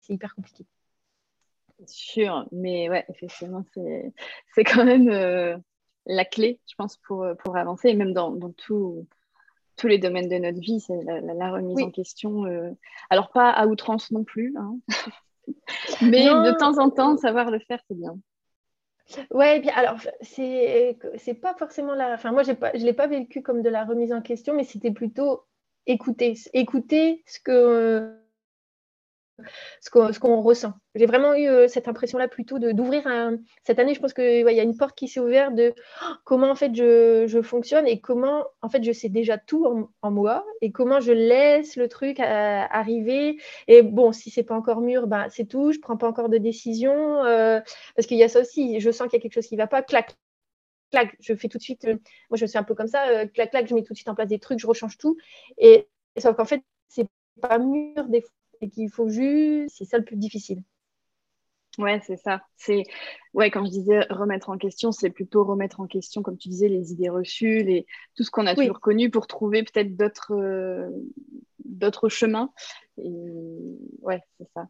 [0.00, 0.64] c'est hyper compliqué.
[1.86, 3.64] Sûr mais ouais effectivement
[4.54, 5.08] c'est quand même
[6.06, 7.88] la clé je pense pour, pour avancer.
[7.88, 9.06] Et même dans, dans tout,
[9.76, 12.44] tous les domaines de notre vie c'est la, remise en question
[13.10, 14.78] alors pas à outrance non plus hein.
[16.00, 18.16] mais de temps en temps savoir le faire c'est bien
[19.30, 22.14] Ouais, alors c'est c'est pas forcément la.
[22.14, 24.92] Enfin, moi, pas, je l'ai pas vécu comme de la remise en question, mais c'était
[24.92, 25.44] plutôt
[25.86, 28.16] écouter, écouter ce que
[29.80, 30.72] ce qu'on ressent.
[30.94, 33.38] J'ai vraiment eu euh, cette impression-là plutôt d'ouvrir un...
[33.64, 36.50] Cette année, je pense qu'il y a une porte qui s'est ouverte de oh, comment
[36.50, 40.44] en fait je, je, fonctionne et comment en fait je sais déjà tout en, moi
[40.60, 43.38] et comment je laisse le truc euh, arriver.
[43.68, 45.72] Et bon, si c'est pas encore mûr, ben, c'est tout.
[45.72, 47.60] Je prends pas encore de décision euh,
[47.96, 48.80] parce qu'il y a ça aussi.
[48.80, 49.82] Je sens qu'il y a quelque chose qui va pas.
[49.82, 50.14] Clac,
[50.90, 51.86] clac, je fais tout de suite.
[51.86, 53.26] moi, je suis un peu comme ça.
[53.26, 55.16] clac, clac, je mets tout de suite en place des trucs, je rechange tout.
[55.58, 57.06] Et sauf qu'en fait, c'est
[57.40, 58.30] pas mûr des fois
[58.62, 60.62] et qu'il faut juste, c'est ça le plus difficile.
[61.78, 62.42] Ouais, c'est ça.
[62.56, 62.82] C'est
[63.32, 66.68] ouais, quand je disais remettre en question, c'est plutôt remettre en question, comme tu disais,
[66.68, 67.86] les idées reçues, les...
[68.14, 70.90] tout ce qu'on a toujours connu pour trouver peut-être d'autres euh,
[71.64, 72.52] d'autres chemins.
[72.98, 73.10] Et...
[74.02, 74.68] Ouais, c'est ça.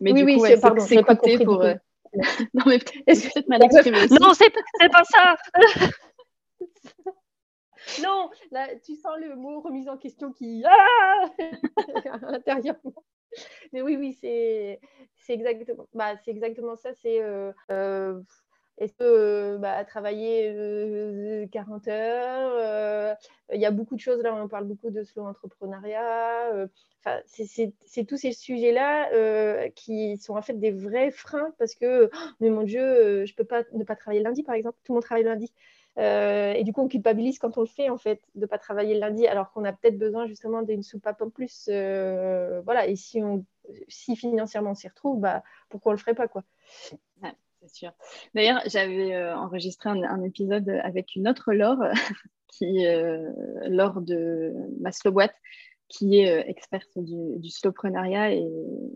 [0.00, 1.62] Mais oui, du coup, oui, c'est pardon, c'est pas compris pour.
[1.62, 1.74] Euh,
[2.54, 4.14] non, mais peut-être mal exprimé aussi.
[4.20, 4.52] Non, c'est
[4.90, 5.36] pas ça.
[8.02, 11.24] non, là, tu sens le mot remise en question qui ah
[12.12, 12.76] à l'intérieur.
[13.72, 14.80] Mais oui, oui, c'est
[15.28, 16.94] exactement, bah, exactement ça.
[16.94, 18.20] C'est euh, euh,
[18.78, 23.16] est-ce que bah, travailler 40 euh, heures
[23.52, 26.66] Il y a beaucoup de choses là, on parle beaucoup de slow entrepreneuriat.
[27.04, 32.18] Enfin, c'est tous ces sujets-là qui sont en fait des vrais freins parce que, oh,
[32.40, 34.78] mais mon Dieu, je peux pas ne pas travailler lundi, par exemple.
[34.84, 35.52] Tout le monde travaille lundi.
[35.98, 38.58] Euh, et du coup, on culpabilise quand on le fait, en fait, de ne pas
[38.58, 41.68] travailler le lundi, alors qu'on a peut-être besoin justement d'une soupape en plus.
[41.70, 43.44] Euh, voilà, et si, on,
[43.88, 46.42] si financièrement on s'y retrouve, bah, pourquoi on ne le ferait pas, quoi?
[47.62, 47.92] C'est sûr.
[48.34, 51.82] D'ailleurs, j'avais euh, enregistré un, épisode avec une autre Laure,
[52.48, 52.84] qui,
[53.66, 55.34] Laure de Maslow Boîte,
[55.88, 58.34] qui est experte du, du slowpreneuriat.
[58.34, 58.46] Et,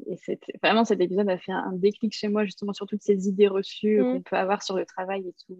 [0.06, 3.48] et vraiment, cet épisode a fait un, déclic chez moi, justement, sur toutes ces idées
[3.48, 4.12] reçues mmh.
[4.12, 5.58] qu'on peut avoir sur le travail et tout.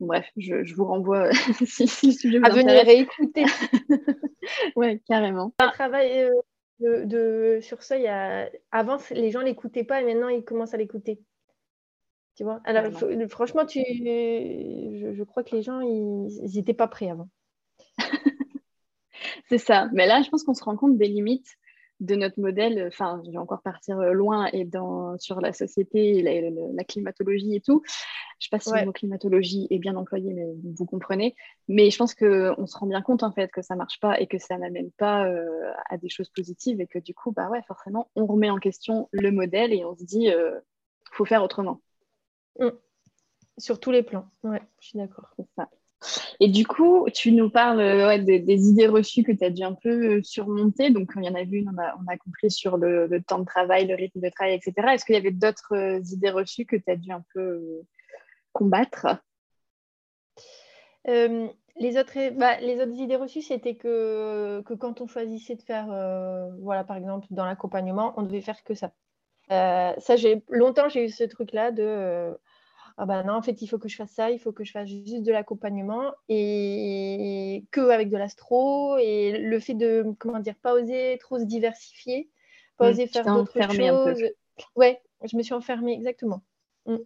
[0.00, 1.30] Bref, je, vous renvoie
[1.66, 3.44] si, le sujet vous à venir réécouter.
[4.76, 5.52] ouais, carrément.
[5.58, 6.30] Un travail
[6.82, 8.48] euh, de, sur ça, il y a...
[8.70, 11.20] avant, les gens l'écoutaient pas et maintenant, ils commencent à l'écouter.
[12.36, 12.60] Tu vois?
[12.64, 12.92] Alors,
[13.28, 13.80] franchement, tu...
[13.80, 17.28] Je, crois que les gens, ils n'étaient pas prêts avant.
[19.48, 19.88] C'est ça.
[19.92, 21.57] Mais là, je pense qu'on se rend compte des limites
[22.00, 26.22] de notre modèle, enfin, je vais encore partir euh, loin et dans, sur la société,
[26.22, 27.82] la, la, climatologie et tout.
[28.38, 31.34] Je ne sais pas si le mot climatologie est bien employé, mais vous comprenez.
[31.66, 34.20] Mais je pense qu'on se rend bien compte en fait que ça ne marche pas
[34.20, 37.48] et que ça n'amène pas euh, à des choses positives et que du coup, bah
[37.50, 40.60] ouais, forcément, on remet en question le modèle et on se dit, euh,
[41.12, 41.80] faut faire autrement.
[42.60, 42.68] Mmh.
[43.56, 45.30] Sur tous les plans, ouais, je suis d'accord.
[45.36, 45.68] C'est ça.
[46.40, 49.74] Et du coup, tu nous parles euh, des, idées reçues que tu as dû un
[49.74, 50.90] peu euh, surmonter.
[50.90, 53.44] Donc, il y en a vu, on a, on a compris sur le, temps de
[53.44, 54.88] travail, le rythme de travail, etc.
[54.92, 57.82] Est-ce qu'il y avait d'autres euh, idées reçues que tu as dû un peu
[58.52, 59.06] combattre?
[61.80, 65.86] Les autres, bah, les autres idées reçues, c'était que, que quand on choisissait de faire,
[66.60, 68.92] voilà, par exemple, dans l'accompagnement, on devait faire que ça.
[69.48, 72.36] ça, j'ai longtemps, j'ai eu ce truc-là de
[73.00, 74.72] ah bah non, en fait, il faut que je fasse ça, il faut que je
[74.72, 80.56] fasse juste de l'accompagnement et que avec de l'astro et le fait de, comment dire,
[80.60, 82.28] pas oser trop se diversifier,
[82.76, 84.24] pas mmh, oser faire d'autres choses.
[84.74, 86.42] Ouais, je me suis enfermée, exactement.
[86.86, 86.96] Mmh.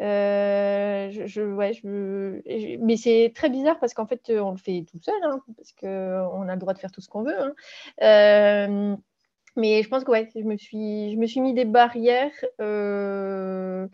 [0.00, 4.98] Euh, je, ouais, je, mais c'est très bizarre parce qu'en fait, on le fait tout
[5.00, 7.40] seul, hein, parce qu'on a le droit de faire tout ce qu'on veut.
[7.40, 7.54] Hein.
[8.02, 8.96] Euh,
[9.54, 12.32] mais je pense que ouais, je me suis, je me suis mis des barrières.
[12.60, 13.86] Euh,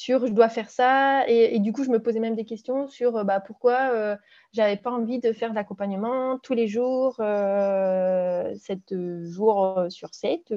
[0.00, 1.28] sur je dois faire ça.
[1.28, 4.16] Et, du coup, je me posais même des questions sur euh, bah, pourquoi euh,
[4.52, 10.54] j'avais pas envie de faire de l'accompagnement tous les jours, euh, 7 jours sur 7.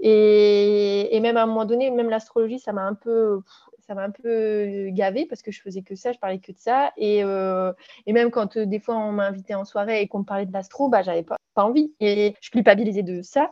[0.00, 3.40] Et, même à un moment donné, même l'astrologie, ça m'a un peu.
[3.86, 6.58] Ça m'a un peu gavé parce que je faisais que ça, je parlais que de
[6.58, 6.92] ça.
[6.96, 7.72] Et, euh,
[8.06, 10.52] et même quand des fois on m'a invité en soirée et qu'on me parlait de
[10.52, 11.92] l'astro, bah, j'avais pas, pas envie.
[11.98, 13.50] Et je culpabilisais de ça.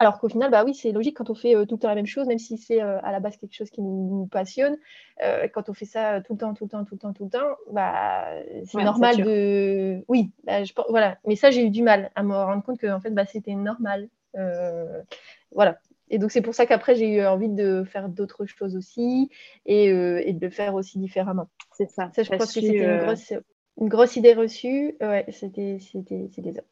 [0.00, 1.94] Alors qu'au final, bah oui, c'est logique quand on fait euh, tout le temps la
[1.94, 4.78] même chose, même si c'est euh, à la base quelque chose qui nous, passionne.
[5.22, 7.24] Euh, quand on fait ça tout le temps, tout le temps, tout le temps, tout
[7.24, 8.24] le temps, bah,
[8.64, 10.02] c'est normal de.
[10.08, 10.72] Oui, bah, je...
[10.88, 11.18] voilà.
[11.26, 13.54] Mais ça, j'ai eu du mal à me rendre compte que en fait, bah, c'était
[13.54, 14.08] normal.
[15.52, 15.78] voilà.
[16.08, 19.28] Et donc, c'est pour ça qu'après, j'ai eu envie de faire d'autres choses aussi
[19.66, 21.50] et, et, de le faire aussi différemment.
[21.76, 22.10] C'est ça.
[22.16, 23.34] Ça, je pense que c'était une grosse,
[23.78, 24.96] une grosse idée reçue.
[25.02, 26.62] Ouais, c'était ça.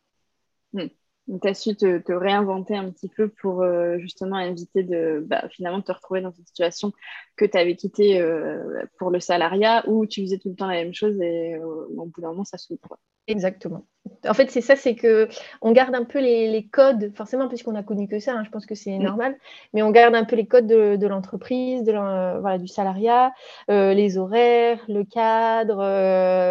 [0.72, 0.88] Hmm
[1.28, 5.82] tu as su te, réinventer un petit peu pour euh, justement éviter de bah, finalement
[5.82, 6.92] te retrouver dans une situation
[7.36, 10.74] que tu avais quittée euh, pour le salariat où tu faisais tout le temps la
[10.74, 12.98] même chose et euh, au bout d'un moment ça se quoi.
[13.26, 13.84] Exactement.
[14.26, 15.28] En fait, c'est ça, c'est que
[15.60, 18.64] on garde un peu les, codes, forcément, puisqu'on a connu que ça, hein, je pense
[18.64, 19.02] que c'est mm.
[19.02, 19.36] normal,
[19.74, 23.32] mais on garde un peu les codes de, l'entreprise, de voilà, du salariat,
[23.68, 25.76] les horaires, le cadre,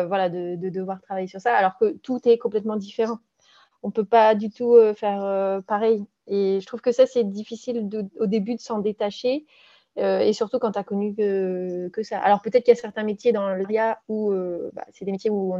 [0.07, 3.17] voilà, de, de, devoir travailler sur ça, alors que tout est complètement différent
[3.83, 6.05] on peut pas du tout euh, faire euh, pareil.
[6.27, 9.45] Et je trouve que ça, c'est difficile au début de s'en détacher.
[9.97, 12.19] Euh, et surtout quand tu as connu que, ça.
[12.19, 14.31] Alors peut-être qu'il y a certains métiers dans le RIA où
[14.73, 15.55] bah, c'est des métiers où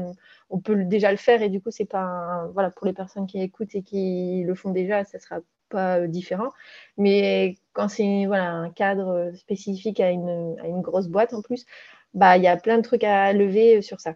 [0.49, 3.41] on, peut déjà le faire et du coup c'est pas voilà pour les personnes qui
[3.41, 6.51] écoutent et qui le font déjà, ça sera pas différent.
[6.97, 11.65] Mais quand c'est voilà un cadre spécifique à une, à une grosse boîte en plus,
[12.13, 14.15] bah il y a plein de trucs à lever sur ça.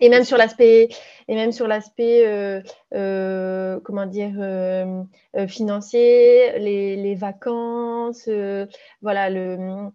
[0.00, 0.88] Et même sur l'aspect
[1.28, 2.60] et même sur l'aspect euh,
[2.94, 5.02] euh, comment dire euh,
[5.48, 8.28] financier les, les vacances
[9.00, 9.90] voilà le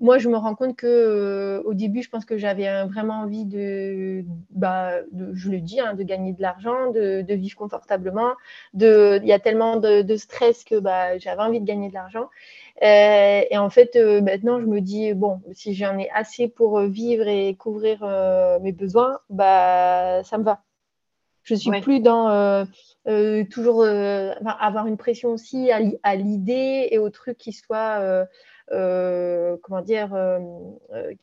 [0.00, 4.24] moi je me rends compte que au début je pense que j'avais vraiment envie de,
[4.50, 5.00] bah,
[5.32, 8.32] je le dis hein, de gagner de l'argent de, de, vivre confortablement
[8.74, 11.94] de il y a tellement de, de stress que bah, j'avais envie de gagner de
[11.94, 12.28] l'argent
[12.82, 16.78] euh, et en fait, euh, maintenant, je me dis, bon, si j'en ai assez pour
[16.78, 18.04] euh, vivre et couvrir
[18.62, 20.62] mes besoins, bah, ça me va.
[21.42, 22.66] Je ne suis plus dans
[23.50, 28.26] toujours avoir une pression aussi à, l'idée et au truc qui soit,
[28.70, 30.10] comment dire,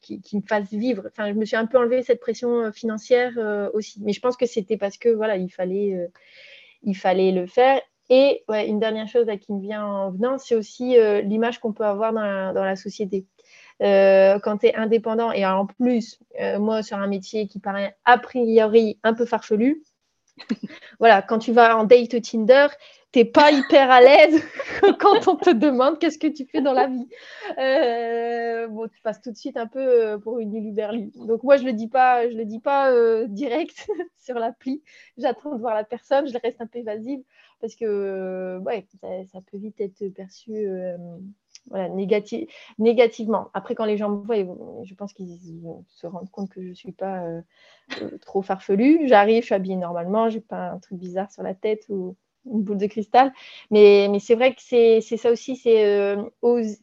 [0.02, 1.04] qui, qui, me fasse vivre.
[1.08, 3.34] Enfin, je me suis un peu enlevé cette pression financière
[3.74, 4.02] aussi.
[4.02, 6.10] Mais je pense que c'était parce que, voilà, il fallait,
[6.84, 7.82] il fallait le faire.
[8.10, 11.86] Et une dernière chose qui me vient en venant, c'est aussi euh, l'image qu'on peut
[11.86, 13.26] avoir dans la, société.
[13.82, 17.96] Euh, quand tu es indépendant, et en plus, euh, moi, sur un métier qui paraît
[18.06, 19.84] a priori un peu farfelu,
[21.00, 22.68] voilà, quand tu vas en date Tinder,
[23.12, 24.44] tu n'es pas hyper à l'aise
[25.00, 27.08] quand on te demande qu'est-ce que tu fais dans la vie.
[28.70, 31.12] bon, tu passes tout de suite un peu pour une Luberlu.
[31.16, 32.92] Donc moi, je ne le dis pas, je le dis pas
[33.28, 34.84] direct sur l'appli.
[35.18, 37.22] J'attends de voir la personne, je reste un peu évasive
[37.62, 38.86] parce que ouais,
[39.32, 40.98] ça, peut vite être perçu euh,
[41.70, 43.50] voilà, négativement.
[43.54, 44.38] Après, quand les gens me voient,
[44.84, 45.40] je pense qu'ils
[45.90, 47.42] se rendent compte que je ne suis pas euh,
[48.02, 49.08] euh, trop farfelue.
[49.08, 52.16] J'arrive, je suis habillée normalement, je n'ai pas un truc bizarre sur la tête ou
[52.46, 53.34] une boule de cristal.
[53.72, 56.78] Mais, mais c'est vrai que c'est ça aussi, c'est oser,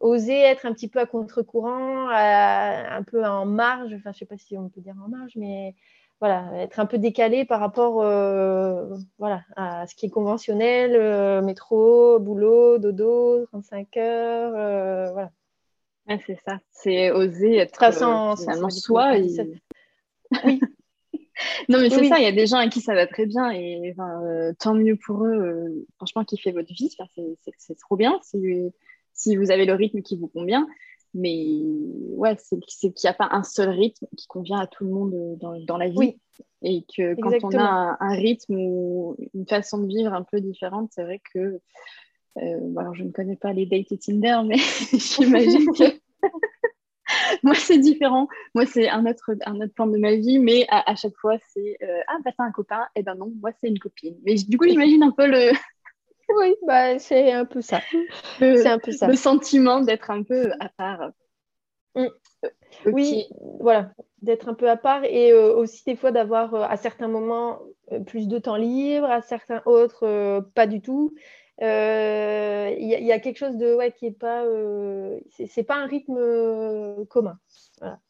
[0.00, 3.94] oser être un petit peu à contre-courant, un peu en marge.
[3.94, 5.74] Enfin, je ne sais pas si on peut dire en marge, mais
[6.22, 11.42] voilà, être un peu décalé par rapport euh, voilà, à ce qui est conventionnel, euh,
[11.42, 15.32] métro, boulot, dodo, 35 heures, euh, voilà.
[16.24, 19.14] c'est ça, c'est oser être sans, finalement soi.
[20.44, 20.60] Oui.
[21.68, 23.50] non, mais c'est ça, il y a des gens à qui ça va très bien
[23.50, 23.92] et
[24.60, 25.84] tant mieux pour eux.
[25.96, 26.88] franchement, kiffez votre vie,
[27.58, 28.38] c'est trop bien si,
[29.12, 30.68] si vous avez le rythme qui vous convient.
[31.14, 31.60] Mais
[32.16, 35.14] ouais, c'est qu'il n'y a pas un seul rythme qui convient à tout le monde
[35.14, 36.16] euh, dans, dans la vie.
[36.62, 40.90] Et que quand on a un, rythme ou une façon de vivre un peu différente,
[40.94, 41.60] c'est vrai que.
[42.38, 44.56] Euh, alors, je ne connais pas les dates Tinder, mais
[44.92, 45.84] j'imagine que.
[47.42, 48.26] moi, c'est différent.
[48.54, 51.76] Moi, c'est un autre, un autre plan de ma vie, mais à, chaque fois, c'est
[51.82, 52.84] euh, Ah, bah, c'est un copain.
[52.96, 54.16] Et eh ben non, moi, c'est une copine.
[54.24, 55.52] Mais du coup, j'imagine un peu le,
[56.38, 57.80] oui, bah, c'est un peu ça.
[58.38, 59.06] C'est un peu ça.
[59.08, 61.10] Le sentiment d'être un peu à part.
[61.94, 62.06] Mm.
[62.86, 63.28] Oui,
[63.60, 63.92] voilà,
[64.22, 67.60] d'être un peu à part et euh, aussi des fois d'avoir euh, à certains moments
[67.92, 71.14] euh, plus de temps libre, à certains autres pas du tout.
[71.60, 74.44] Il y, a quelque chose de ouais, qui est pas,
[75.30, 77.38] c'est pas un rythme commun.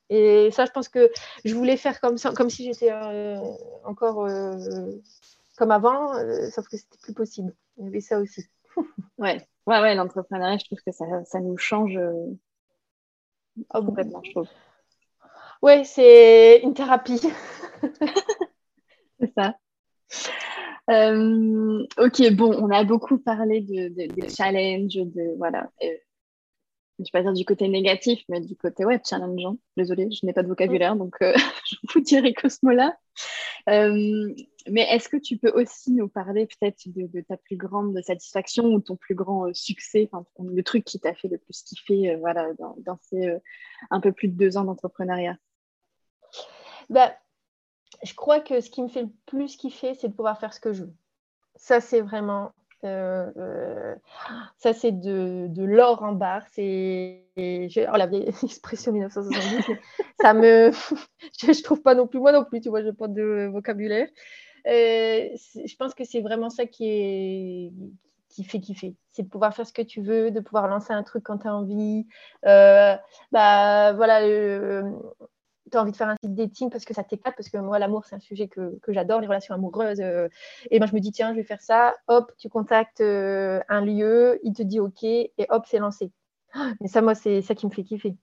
[0.08, 1.10] Et ça, je pense que
[1.44, 2.92] je voulais faire comme ça, comme si j'étais
[3.84, 4.26] encore
[5.58, 6.14] comme avant,
[6.50, 7.52] sauf que c'était plus possible.
[7.76, 8.44] Il y avait ça aussi.
[9.18, 11.98] ouais, ouais, ouais l'entrepreneuriat, je trouve que ça, ça nous change
[13.74, 14.48] oh, complètement, je trouve.
[15.62, 17.20] Ouais, c'est une thérapie.
[19.20, 19.54] c'est ça.
[20.90, 25.70] Euh, ok, bon, on a beaucoup parlé de, de, challenges, de voilà.
[25.82, 25.86] Euh,
[26.98, 29.56] je ne vais pas dire du côté négatif, mais du côté ouais, challengeant.
[29.76, 32.96] Désolée, je n'ai pas de vocabulaire, donc je vous dirai que ce mot-là.
[34.66, 38.66] Euh, mais est-ce que tu peux aussi nous parler peut-être de, ta plus grande satisfaction
[38.66, 42.16] ou ton plus grand euh, succès, le truc qui t'a fait le plus kiffer euh,
[42.18, 43.36] voilà, dans, ces
[43.90, 45.36] un peu plus de deux ans d'entrepreneuriat?
[46.90, 47.14] Bah,
[48.02, 50.60] Je crois que ce qui me fait le plus kiffer, c'est de pouvoir faire ce
[50.60, 50.94] que je veux.
[51.56, 52.52] Ça, c'est vraiment
[52.84, 53.94] euh, euh,
[54.58, 56.44] ça, c'est de, l'or en barre.
[56.52, 59.76] C'est, oh, la vieille expression 1970,
[60.20, 60.70] ça me,
[61.40, 64.08] je, ne trouve pas non plus, moi non plus, tu vois, je pas de vocabulaire.
[64.66, 67.72] Euh, je pense que c'est vraiment ça qui est
[68.28, 68.96] qui fait kiffer.
[69.10, 71.48] C'est de pouvoir faire ce que tu veux, de pouvoir lancer un truc quand tu
[71.48, 72.06] as envie.
[72.42, 74.22] bah voilà,
[75.72, 77.78] tu as envie de faire un site dating parce que ça t'éclate, parce que moi,
[77.78, 80.00] l'amour, c'est un sujet que, que j'adore, les relations amoureuses.
[80.00, 80.28] Euh,
[80.70, 81.94] et moi, je me dis, tiens, je vais faire ça.
[82.08, 86.12] Hop, tu contactes euh, un lieu, il te dit OK, et hop, c'est lancé.
[86.80, 88.16] Mais ça, moi, c'est ça qui me fait kiffer.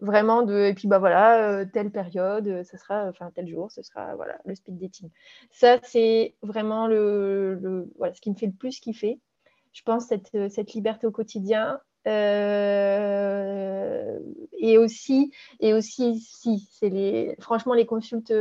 [0.00, 3.82] Vraiment, de, et puis bah voilà, euh, telle période, ça sera, enfin tel jour, ce
[3.82, 5.10] sera voilà, le speed dating.
[5.50, 9.20] Ça, c'est vraiment le, voilà, ce qui me fait le plus kiffer.
[9.72, 12.98] Je pense cette, cette liberté au quotidien, euh,
[14.58, 18.32] et aussi, et aussi, si, c'est les, franchement, les consultes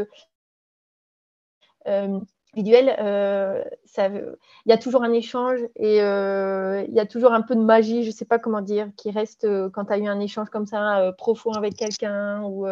[1.87, 2.19] euh,
[2.55, 3.63] individuelles, euh,
[3.97, 8.03] il y a toujours un échange et il y a toujours un peu de magie,
[8.03, 10.65] je ne sais pas comment dire, qui reste quand tu as eu un échange comme
[10.65, 12.65] ça profond avec quelqu'un ou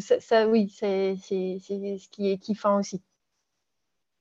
[0.00, 3.02] ça, oui, c'est ce qui est kiffant aussi.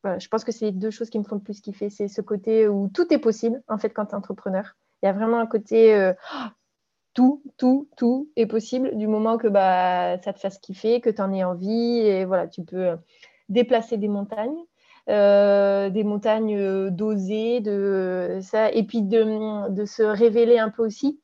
[0.03, 1.89] je pense que c'est les deux choses qui me font le plus kiffer.
[1.89, 4.75] C'est ce côté où tout est possible, en fait, quand tu es entrepreneur.
[5.01, 6.13] Il y a vraiment un côté euh,
[7.13, 11.21] tout, tout, tout est possible du moment que bah, ça te fasse kiffer, que tu
[11.21, 11.99] en aies envie.
[11.99, 12.97] Et voilà, tu peux
[13.49, 14.63] déplacer des montagnes.
[15.09, 21.19] Euh, des montagnes euh, dosées, de ça, et puis de, se révéler un peu aussi.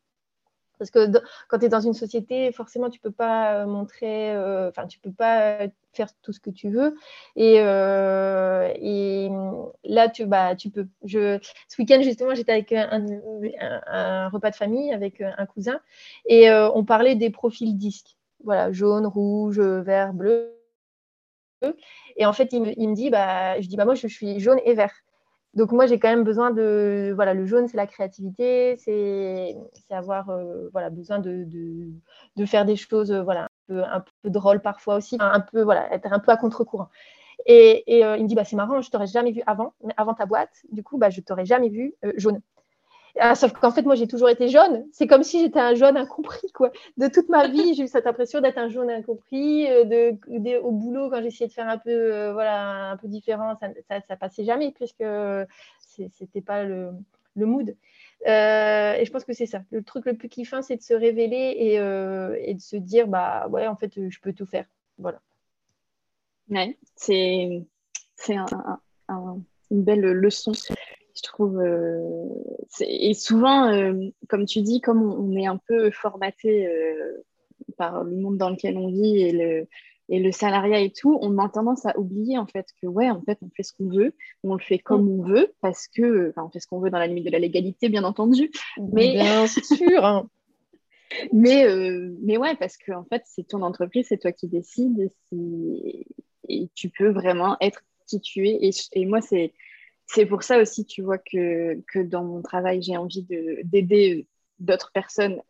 [0.80, 1.08] Parce que
[1.48, 4.36] quand tu es dans une société, forcément, tu peux pas euh, montrer,
[4.70, 5.60] enfin, tu peux pas
[5.94, 6.96] faire tout ce que tu veux.
[7.36, 7.60] Et,
[9.84, 10.88] là, tu, bah, peux.
[11.06, 11.40] Ce
[11.78, 13.06] week-end, justement, j'étais avec un,
[13.88, 15.80] un, repas de famille avec un cousin
[16.26, 18.18] et on parlait des profils disques.
[18.44, 20.65] Voilà, jaune, rouge, vert, bleu.
[22.18, 24.74] Et en fait, il me, dit, bah, je dis, bah, moi, je, suis jaune et
[24.74, 24.94] vert.
[25.54, 27.14] Donc moi, j'ai quand même besoin de...
[27.16, 29.56] Voilà, le jaune, c'est la créativité, c'est
[29.90, 31.46] avoir euh, voilà, besoin de,
[32.46, 36.12] faire des choses euh, voilà, un peu, un drôles parfois aussi, un peu, voilà, être
[36.12, 36.90] un peu à contre-courant.
[37.46, 40.14] Et, et euh, il me dit, bah, c'est marrant, je t'aurais jamais vu avant, avant
[40.14, 42.42] ta boîte, du coup, bah, je t'aurais jamais vu jaune.
[43.18, 44.86] Ah, sauf qu'en fait, moi, j'ai toujours été jaune.
[44.92, 46.72] C'est comme si j'étais un jaune incompris, quoi.
[46.98, 49.72] De toute ma vie, j'ai eu cette impression d'être un jaune incompris.
[49.72, 53.56] Euh, de, au boulot, quand j'essayais de faire un peu, euh, voilà, un peu différent,
[53.60, 55.04] ça, ça, passait jamais, puisque
[55.88, 56.90] c'était pas le,
[57.36, 57.76] le mood.
[58.28, 59.62] Euh, et je pense que c'est ça.
[59.72, 63.68] Le truc le plus kiffant, c'est de se révéler et, de se dire, bah ouais,
[63.68, 64.66] en fait, je peux tout faire.
[64.98, 65.22] Voilà.
[66.50, 67.66] Ouais, c'est
[68.30, 68.46] un,
[69.08, 69.40] un,
[69.72, 70.52] une belle leçon
[71.26, 71.60] trouve.
[71.60, 72.26] Euh,
[72.80, 73.94] et souvent, euh,
[74.30, 77.24] comme tu dis, comme on, est un peu formaté euh,
[77.78, 79.68] par le monde dans lequel on vit et le,
[80.10, 83.22] et le salariat et tout, on a tendance à oublier en fait que ouais, en
[83.22, 84.14] fait, on fait ce qu'on veut,
[84.44, 87.00] on le fait comme on veut parce que, enfin, on fait ce qu'on veut dans
[87.00, 88.52] la limite de la légalité, bien entendu.
[88.94, 90.06] Mais bien sûr.
[90.06, 90.30] Hein.
[91.34, 91.66] mais
[92.22, 96.08] mais ouais, parce que en fait, c'est ton entreprise, c'est toi qui décides et,
[96.50, 98.60] et, tu peux vraiment être qui tu es.
[98.62, 99.54] Et, et moi, c'est
[100.08, 103.26] c'est pour ça aussi, tu vois, que, que dans mon travail, j'ai envie
[103.64, 104.28] d'aider
[104.60, 105.42] d'autres personnes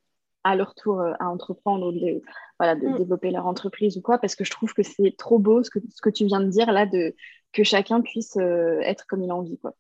[0.45, 2.22] à leur tour euh, à entreprendre ou de,
[2.60, 2.97] voilà, de mm.
[2.97, 5.80] développer leur entreprise ou quoi, parce que je trouve que c'est trop beau ce que,
[5.89, 7.16] ce que tu viens de dire là, de,
[7.51, 9.58] que chacun puisse euh, être comme il a envie.
[9.58, 9.74] Quoi.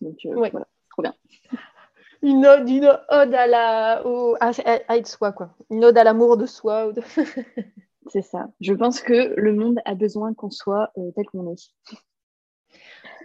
[0.00, 1.14] Donc euh, voilà, trop bien.
[2.22, 4.50] Une ode, une ode à, la, à,
[4.88, 5.54] à, être soi, quoi.
[5.68, 6.90] Une ode à l'amour de soi.
[8.08, 8.48] c'est ça.
[8.62, 11.74] Je pense que le monde a besoin qu'on soit tel qu'on est.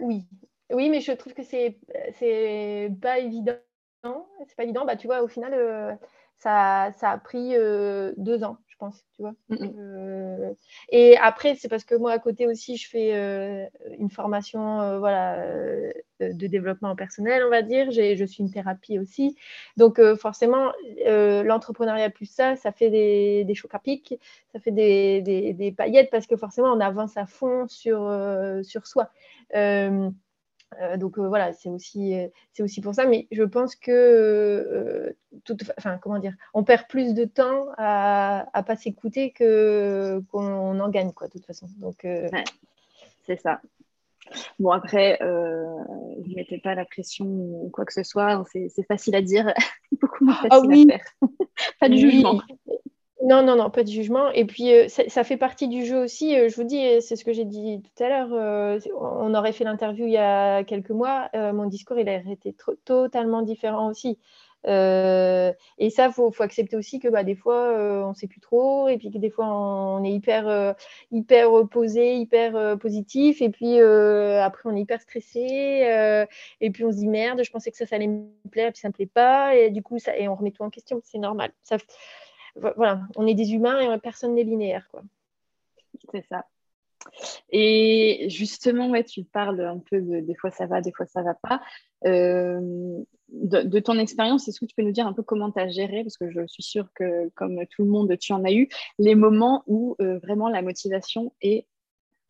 [0.02, 0.26] Oui,
[0.72, 1.78] oui, mais je trouve que c'est
[2.18, 3.54] c'est pas évident.
[4.02, 4.84] C'est pas évident.
[4.84, 5.94] Bah, tu vois, au final, euh,
[6.38, 9.04] ça, ça, a pris euh, deux ans, je pense.
[9.14, 9.34] Tu vois.
[9.50, 10.54] Euh,
[10.88, 13.68] et après, c'est parce que moi, à côté aussi, je fais
[13.98, 15.44] une formation voilà,
[16.20, 17.90] de développement personnel, on va dire.
[17.90, 19.36] Je suis une thérapie aussi.
[19.76, 20.72] Donc, forcément,
[21.06, 24.14] l'entrepreneuriat plus ça, ça fait des, des chocs à pic,
[24.52, 28.10] ça fait des, des, des, paillettes parce que forcément, on avance à fond sur,
[28.62, 29.10] sur soi.
[30.78, 33.06] Euh, donc euh, voilà, c'est aussi, euh, c'est aussi pour ça.
[33.06, 35.14] Mais je pense que,
[35.78, 40.88] enfin, comment dire, on perd plus de temps à ne pas s'écouter que, qu'on en
[40.88, 41.68] gagne, quoi, de toute façon.
[41.78, 42.06] Donc,
[43.26, 43.60] c'est ça.
[44.60, 48.44] Bon, après, je ne mettais pas la pression ou quoi que ce soit.
[48.52, 49.52] C'est, facile à dire,
[50.00, 51.06] beaucoup moins ah facile à faire.
[51.80, 52.40] pas de jugement.
[53.22, 54.30] Non, non, non, pas de jugement.
[54.30, 56.34] Et puis, euh, ça, fait partie du jeu aussi.
[56.38, 58.32] Euh, je vous dis, c'est ce que j'ai dit tout à l'heure.
[58.32, 61.28] Euh, on aurait fait l'interview il y a quelques mois.
[61.34, 62.54] mon discours, il a été
[62.84, 64.18] totalement différent aussi.
[64.64, 67.74] et ça, il faut, accepter aussi que bah, des fois,
[68.06, 68.88] on ne sait plus trop.
[68.88, 70.74] Et puis que des fois, on est hyper,
[71.10, 73.42] hyper posé, hyper positif.
[73.42, 76.26] Et puis, après, on est hyper stressé.
[76.60, 78.68] et puis, on se dit, merde, je pensais que ça, ça allait me plaire.
[78.68, 79.54] Et puis, ça ne me plaît pas.
[79.56, 81.00] Et du coup, et on remet tout en question.
[81.04, 81.52] C'est normal.
[81.64, 81.76] Ça,
[82.56, 84.88] voilà, on est des humains et personne n'est linéaire.
[84.90, 85.02] Quoi.
[86.12, 86.44] C'est ça.
[87.50, 91.34] Et justement, tu parles un peu de des fois ça va, des fois ça va
[91.34, 91.62] pas.
[92.06, 95.68] Euh, de, ton expérience, est-ce que tu peux nous dire un peu comment tu as
[95.68, 98.68] géré, parce que je suis sûre que comme tout le monde, tu en as eu,
[98.98, 101.66] les moments où euh, vraiment la motivation est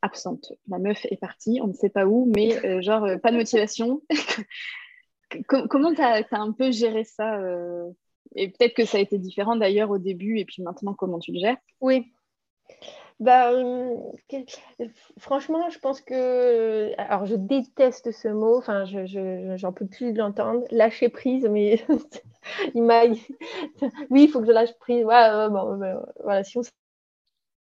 [0.03, 0.53] absente.
[0.69, 4.03] La meuf est partie, on ne sait pas où, mais euh, genre pas de motivation.
[5.49, 7.41] comment tu as, un peu géré ça
[8.35, 11.33] et peut-être que ça a été différent d'ailleurs au début, et puis maintenant, comment tu
[11.33, 11.57] le gères?
[11.81, 12.13] Oui.
[13.19, 13.97] Bah, euh,
[15.19, 16.93] franchement, je pense que.
[16.99, 20.65] Alors, je déteste ce mot, enfin, j'en je, j'en peux plus l'entendre.
[20.71, 21.85] Lâcher prise, mais
[22.75, 23.05] il m'a.
[24.11, 25.05] oui, il faut que je lâche prise.
[25.05, 25.49] Ben,
[26.23, 26.63] voilà, si on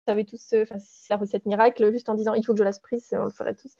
[0.07, 2.79] savait tous, enfin, c'est la recette miracle, juste en disant il faut que je lâche
[2.81, 3.73] prise, on le ferait tous.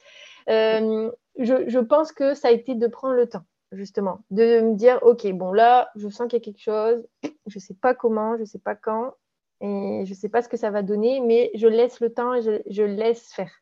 [0.48, 4.74] Euh, je, je pense que ça a été de prendre le temps justement, de me
[4.74, 7.94] dire, OK, bon là, je sens qu'il y a quelque chose, je ne sais pas
[7.94, 9.14] comment, je ne sais pas quand,
[9.60, 12.34] Et je ne sais pas ce que ça va donner, mais je laisse le temps
[12.34, 13.52] et je, laisse faire.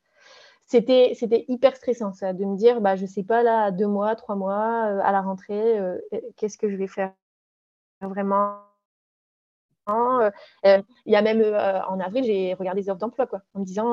[0.66, 1.14] C'était,
[1.48, 4.36] hyper stressant, ça, de me dire, bah, je ne sais pas, là, deux mois, trois
[4.36, 5.98] mois, euh, à la rentrée, euh,
[6.36, 7.12] qu'est-ce que je vais faire
[8.00, 8.65] vraiment?
[9.88, 11.42] Il y a même
[11.88, 13.92] en avril, j'ai regardé des offres d'emploi quoi, en me disant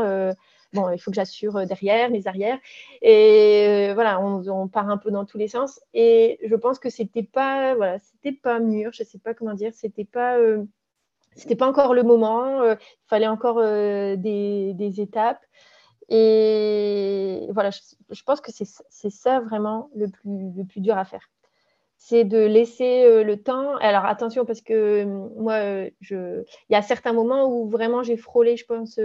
[0.74, 2.60] bon, il faut que j'assure derrière, mes arrières.
[3.02, 5.80] Et voilà, on, part un peu dans tous les sens.
[5.94, 9.72] Et je pense que c'était pas, voilà, c'était pas mûr, je sais pas comment dire,
[9.74, 10.38] c'était pas
[11.36, 15.42] c'était pas encore le moment, euh, il fallait encore euh, des, étapes.
[16.10, 21.30] Et voilà, je, pense que c'est ça vraiment le plus, le plus dur à faire.
[22.06, 23.78] C'est de laisser euh, le temps.
[23.78, 26.44] Alors attention, parce que moi, je...
[26.70, 29.00] il y a certains moments où vraiment j'ai frôlé, je pense,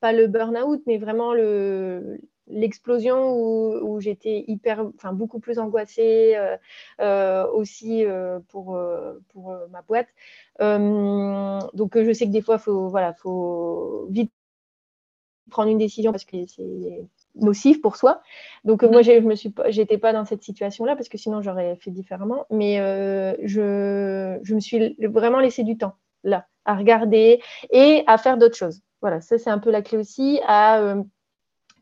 [0.00, 2.18] pas le burn-out, mais vraiment le,
[2.48, 3.36] l'explosion
[3.82, 6.56] où, j'étais hyper, enfin beaucoup plus angoissée euh,
[7.00, 8.78] euh, aussi euh, pour,
[9.28, 10.08] pour ma boîte.
[10.58, 14.32] donc je sais que des fois, faut voilà, faut vite
[15.50, 18.22] prendre une décision parce que c'est nocif pour soi.
[18.64, 21.90] Donc moi, je me suis, j'étais pas dans cette situation-là parce que sinon j'aurais fait
[21.90, 22.46] différemment.
[22.50, 22.76] Mais
[23.42, 28.56] je, je me suis vraiment laissé du temps là à regarder et à faire d'autres
[28.56, 28.82] choses.
[29.00, 30.94] Voilà, ça c'est un peu la clé aussi à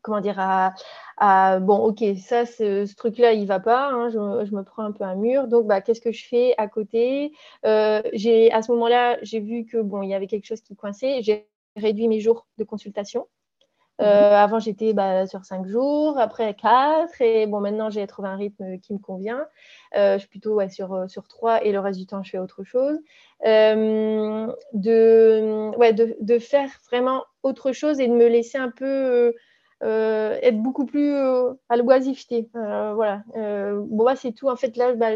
[0.01, 4.17] comment dire, à, bon, ok, ça, ce, truc-là, il va pas, hein, je,
[4.55, 7.31] me prends un peu un mur, donc bah, qu'est-ce que je fais à côté?
[7.65, 10.75] Euh, j'ai, À ce moment-là, j'ai vu que bon, il y avait quelque chose qui
[10.75, 13.27] coinçait, j'ai réduit mes jours de consultation.
[13.99, 18.35] Euh, avant, j'étais bah, sur cinq jours, après quatre, et bon, maintenant, j'ai trouvé un
[18.35, 19.45] rythme qui me convient.
[19.95, 22.63] Euh, je suis plutôt sur, sur trois, et le reste du temps, je fais autre
[22.63, 22.97] chose.
[23.43, 24.47] de,
[25.77, 29.33] ouais, de, de, faire vraiment autre chose et de me laisser un peu
[29.83, 32.49] euh, être beaucoup plus euh, à l'oisiveté.
[32.55, 33.23] Euh, voilà.
[33.35, 34.47] bon, bah, c'est tout.
[34.49, 35.15] En fait, là, bah,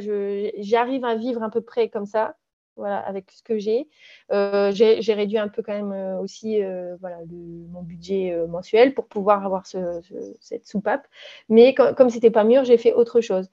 [0.59, 2.36] j'arrive à vivre à peu près comme ça.
[2.78, 3.88] Voilà, avec ce que j'ai.
[4.30, 6.59] j'ai réduit un peu quand même aussi
[6.99, 11.07] voilà, mon budget mensuel pour pouvoir avoir cette soupape.
[11.49, 13.49] Mais comme c'était pas mûr, j'ai fait autre chose.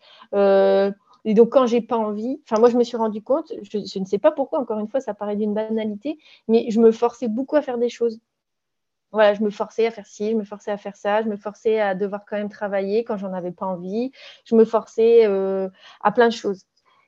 [1.25, 3.99] Et donc, quand j'ai pas envie, enfin, moi, je me suis rendu compte, je, je,
[4.01, 6.19] ne sais pas pourquoi, encore une fois, ça paraît d'une banalité,
[6.49, 8.21] mais je me forçais beaucoup à faire des choses
[9.13, 11.37] voilà, je me forçais à faire ci, je me forçais à faire ça, je me
[11.37, 14.11] forçais à devoir quand même travailler quand j'en avais pas envie,
[14.45, 15.69] je me forçais euh,
[16.01, 16.65] à plein de choses.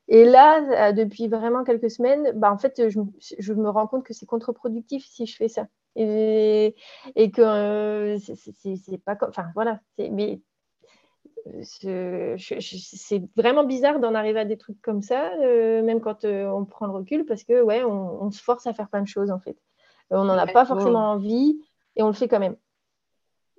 [0.09, 4.13] Et là, euh, depuis vraiment quelques semaines, bah, en fait, je, me rends compte que
[4.13, 5.67] c'est contre-productif si je fais ça.
[5.97, 6.75] Et,
[7.15, 9.31] et que euh, c'est pas comme.
[9.31, 9.81] Enfin, voilà.
[9.99, 10.41] Mais
[11.63, 16.93] c'est vraiment bizarre d'en arriver à des trucs comme ça, même quand on prend le
[16.93, 19.57] recul, parce que, ouais, on, on, se force à faire plein de choses, en fait.
[20.11, 21.59] On n'en a pas forcément envie
[21.97, 22.57] et on le fait quand même.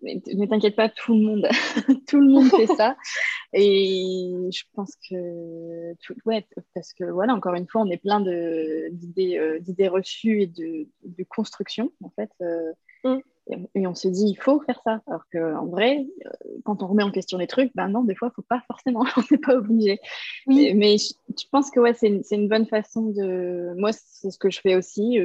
[0.02, 1.48] Mais ne t'inquiète pas, tout le monde,
[2.08, 2.96] tout le monde fait ça.
[3.58, 8.20] Et je pense que, tout, ouais, parce que voilà, encore une fois, on est plein
[8.20, 12.30] d'idées euh, d'idées reçues et de, de, construction, en fait.
[12.42, 12.74] Euh,
[13.06, 13.66] mm.
[13.76, 15.02] et, on se dit, il faut faire ça.
[15.08, 16.30] Alors qu'en vrai, euh,
[16.66, 18.62] quand on remet en question les trucs, ben non, des fois, il ne faut pas
[18.68, 20.02] forcément, on n'est pas obligé.
[20.48, 20.74] Oui.
[20.74, 23.74] Mais, je, pense que ouais, c'est une, une, bonne façon de.
[23.78, 25.18] Moi, c'est ce que je fais aussi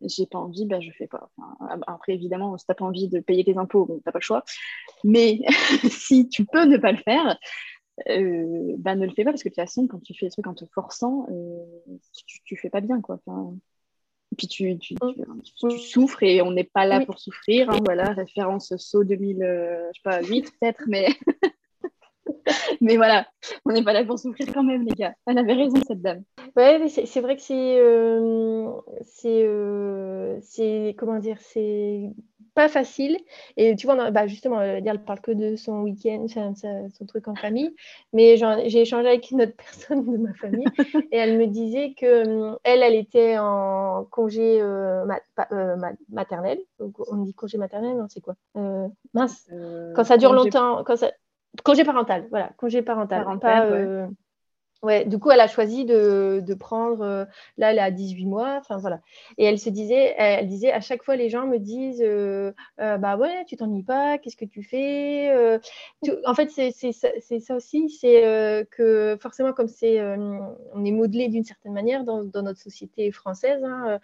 [0.00, 1.30] j'ai pas envie, ben je fais pas.
[1.86, 4.44] après, évidemment, si t'as pas envie de payer tes impôts, bon, t'as pas le choix.
[5.02, 5.40] Mais
[5.90, 7.38] si tu peux ne pas le faire,
[8.08, 10.32] euh, ben ne le fais pas parce que de toute façon, quand tu fais des
[10.32, 11.64] trucs en te forçant, euh,
[12.26, 13.20] tu, tu fais pas bien, quoi.
[13.26, 17.70] et puis tu, tu, tu, souffres et on n'est pas là pour souffrir.
[17.70, 21.08] Hein, voilà, référence saut 2008 peut-être, mais
[22.80, 23.26] mais voilà,
[23.64, 25.14] on n'est pas là pour souffrir quand même, les gars.
[25.26, 26.22] Elle avait raison, cette dame.
[26.56, 27.78] Ouais, c'est vrai que c'est.
[27.78, 28.70] Euh,
[29.24, 30.94] euh, c'est.
[30.98, 32.10] comment dire C'est
[32.54, 33.18] pas facile.
[33.56, 37.34] Et tu vois, bah justement, elle, elle parle que de son week-end, son truc en
[37.34, 37.74] famille.
[38.12, 40.66] Mais j'ai échangé avec une autre personne de ma famille
[41.10, 44.62] et elle me disait que euh, elle, elle était en congé
[46.08, 46.60] maternel.
[46.78, 48.34] on dit congé maternel, non, c'est quoi?
[49.14, 49.50] Mince.
[49.94, 51.10] quand ça dure longtemps, quand ça,
[51.62, 53.24] Congé parental, voilà, congé parental.
[53.40, 54.06] pas, euh,
[54.84, 57.24] Ouais, du coup, elle a choisi de, de prendre, euh,
[57.56, 59.00] là, elle a 18 mois, enfin voilà.
[59.38, 62.98] Et elle se disait, elle, disait, à chaque fois, les gens me disent, euh, euh,
[62.98, 65.58] bah ouais, tu t'ennuies pas, qu'est-ce que tu fais
[66.26, 71.72] En fait, c'est ça aussi, c'est que forcément, comme c'est, on est modelé d'une certaine
[71.72, 73.98] manière dans, dans, notre société française, hein,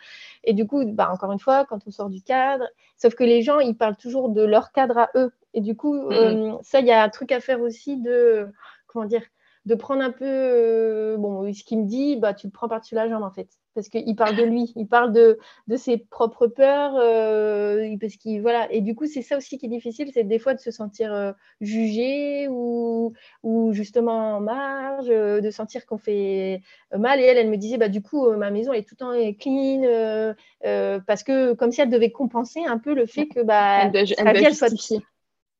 [0.44, 2.64] et du coup, bah, encore une fois, quand on sort du cadre,
[2.96, 5.30] sauf que les gens, ils parlent toujours de leur cadre à eux.
[5.54, 8.48] Et du coup, mmh ça, il y a un truc à faire aussi de,
[8.86, 9.22] comment dire,
[9.66, 13.08] de prendre un peu, bon, ce qu'il me dit, bah, tu le prends par-dessus la
[13.08, 15.38] jambe en fait parce qu'il parle de lui, il parle de,
[15.68, 18.70] de ses propres peurs, euh, parce qu'il voilà.
[18.72, 21.14] Et du coup, c'est ça aussi qui est difficile, c'est des fois de se sentir
[21.14, 26.62] euh, jugé ou, ou justement en marge, euh, de sentir qu'on fait
[26.96, 27.20] mal.
[27.20, 29.34] Et elle, elle me disait, bah du coup, ma maison elle est tout le temps
[29.38, 30.34] clean,
[31.06, 34.52] parce que comme si elle devait compenser un peu le fait que bah elle doit,
[34.52, 34.98] soit...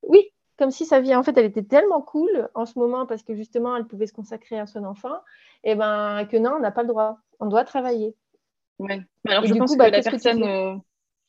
[0.03, 3.23] Oui, comme si sa vie, en fait, elle était tellement cool en ce moment parce
[3.23, 5.19] que justement, elle pouvait se consacrer à son enfant,
[5.63, 8.15] et ben que non, on n'a pas le droit on doit travailler.
[8.79, 9.01] Ouais.
[9.27, 10.75] Alors, je pense que bah, la personne, euh,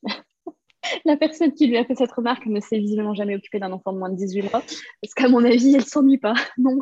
[1.04, 3.92] la personne qui lui a fait cette remarque ne s'est visiblement jamais occupée d'un enfant
[3.92, 4.62] de moins de 18 mois,
[5.02, 6.34] parce qu'à mon avis, elle s'ennuie pas.
[6.58, 6.78] Non.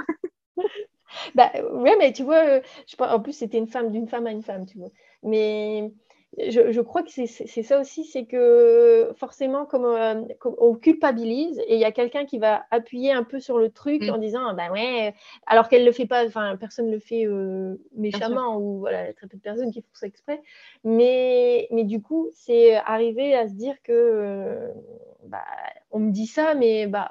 [1.34, 4.32] bah, ouais, mais tu vois, euh, je, en plus, c'était une femme d'une femme à
[4.32, 4.90] une femme, tu vois.
[5.22, 5.92] Mais
[6.38, 7.26] je, crois que c'est
[7.62, 10.22] ça aussi, c'est que forcément, comme, euh,
[10.58, 14.02] on culpabilise et il y a quelqu'un qui va appuyer un peu sur le truc
[14.02, 14.10] mm.
[14.10, 15.14] en disant, bah ouais,
[15.46, 19.26] alors qu'elle le fait pas, enfin personne ne le fait euh, méchamment ou voilà, très
[19.26, 20.40] peu de personnes qui font ça exprès,
[20.84, 24.68] mais, mais du coup, c'est arriver à se dire que euh,
[25.24, 25.44] bah,
[25.90, 27.10] on me dit ça, mais bah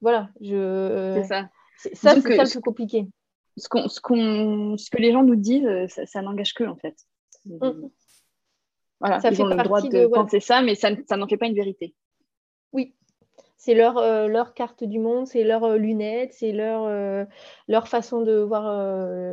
[0.00, 1.20] voilà, je.
[1.20, 1.48] C'est ça.
[1.76, 3.06] Ça, c'est ça le plus compliqué.
[3.56, 6.96] Ce, qu'on, ce, qu'on, ce que les gens nous disent, ça, n'engage que en fait.
[7.44, 7.88] Mm.
[9.00, 11.46] Voilà, ça ils fait ont le droit de, penser ça, mais ça, n'en fait pas
[11.46, 11.94] une vérité.
[12.72, 12.94] Oui,
[13.56, 17.24] c'est leur, euh, leur carte du monde, c'est leurs euh, lunettes, c'est leur, euh,
[17.68, 18.64] leur façon de voir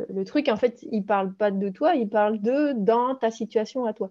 [0.08, 0.48] le truc.
[0.48, 3.92] En fait, ils ne parlent pas de toi, ils parlent de dans ta situation à
[3.92, 4.10] toi.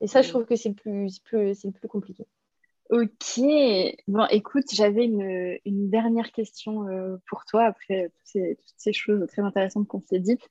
[0.00, 2.26] Et ça, je trouve que c'est le plus, plus, le plus compliqué.
[2.92, 3.40] Ok,
[4.06, 9.88] bon écoute, j'avais une, dernière question euh, pour toi après toutes ces, choses très intéressantes
[9.88, 10.46] qu'on s'est dites.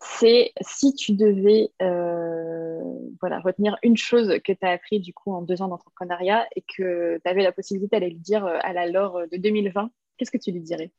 [0.00, 2.80] C'est si tu devais euh,
[3.22, 7.20] retenir une chose que tu as appris du coup en deux ans d'entrepreneuriat et que
[7.24, 9.88] tu avais la possibilité d'aller le dire euh, à la Laure de 2020,
[10.18, 10.90] qu'est-ce que tu lui dirais?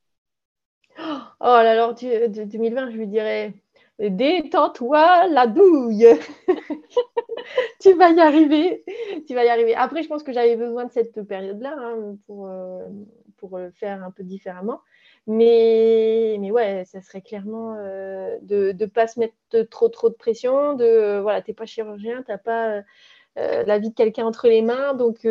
[0.98, 3.54] Oh, la Laure de 2020, je lui dirais
[4.00, 6.08] détends-toi la douille.
[7.80, 8.84] tu vas y arriver.
[9.28, 9.76] Tu vas y arriver.
[9.76, 12.88] Après, je pense que j'avais besoin de cette période-là hein, pour, euh,
[13.60, 14.82] le faire un peu différemment.
[15.28, 19.36] Mais, mais ouais, ça serait clairement euh, de ne pas se mettre
[19.70, 20.74] trop de pression.
[20.74, 22.84] De voilà, t'es pas chirurgien, tu n'as pas
[23.38, 25.26] euh, la vie de quelqu'un entre les mains, donc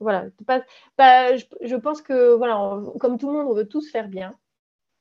[0.00, 0.26] voilà.
[0.46, 0.62] Pas,
[0.96, 4.34] pas, je, je, pense que voilà, comme tout le monde, on veut tous faire bien.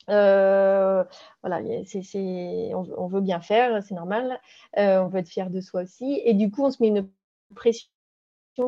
[0.10, 1.04] Euh,
[1.44, 1.62] voilà,
[2.98, 4.40] on, veut bien faire, c'est normal.
[4.78, 6.22] Euh, on veut être fier de soi aussi.
[6.26, 7.10] Et du coup, on se met une
[7.56, 7.90] pression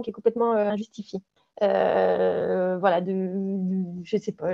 [0.03, 1.19] qui est complètement euh, injustifiée.
[1.59, 3.31] voilà, de,
[4.03, 4.51] je sais pas.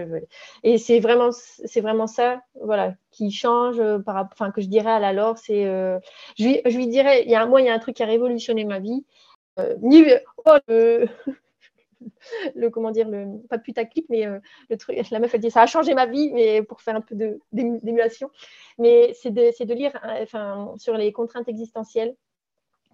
[0.63, 4.99] Et c'est vraiment, c'est vraiment ça, voilà, qui change par, enfin, que je dirais à
[4.99, 5.63] la Laure, c'est,
[6.37, 8.07] je, lui dirais, il y a un, moi, il y a un truc qui a
[8.07, 9.05] révolutionné ma vie.
[9.81, 10.03] ni,
[10.45, 10.57] oh,
[12.55, 14.39] le comment dire le pas putaclic mais euh,
[14.69, 17.01] le truc la meuf elle dit ça a changé ma vie mais pour faire un
[17.01, 17.15] peu
[17.51, 18.29] d'émulation
[18.77, 22.15] mais c'est de, de, lire euh, enfin sur les contraintes existentielles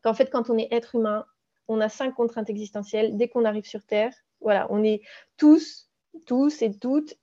[0.03, 1.25] qu'en fait quand on est être humain
[1.67, 5.01] on a cinq contraintes existentielles dès qu'on arrive sur terre voilà on est
[5.37, 5.89] tous
[6.25, 7.15] tous et toutes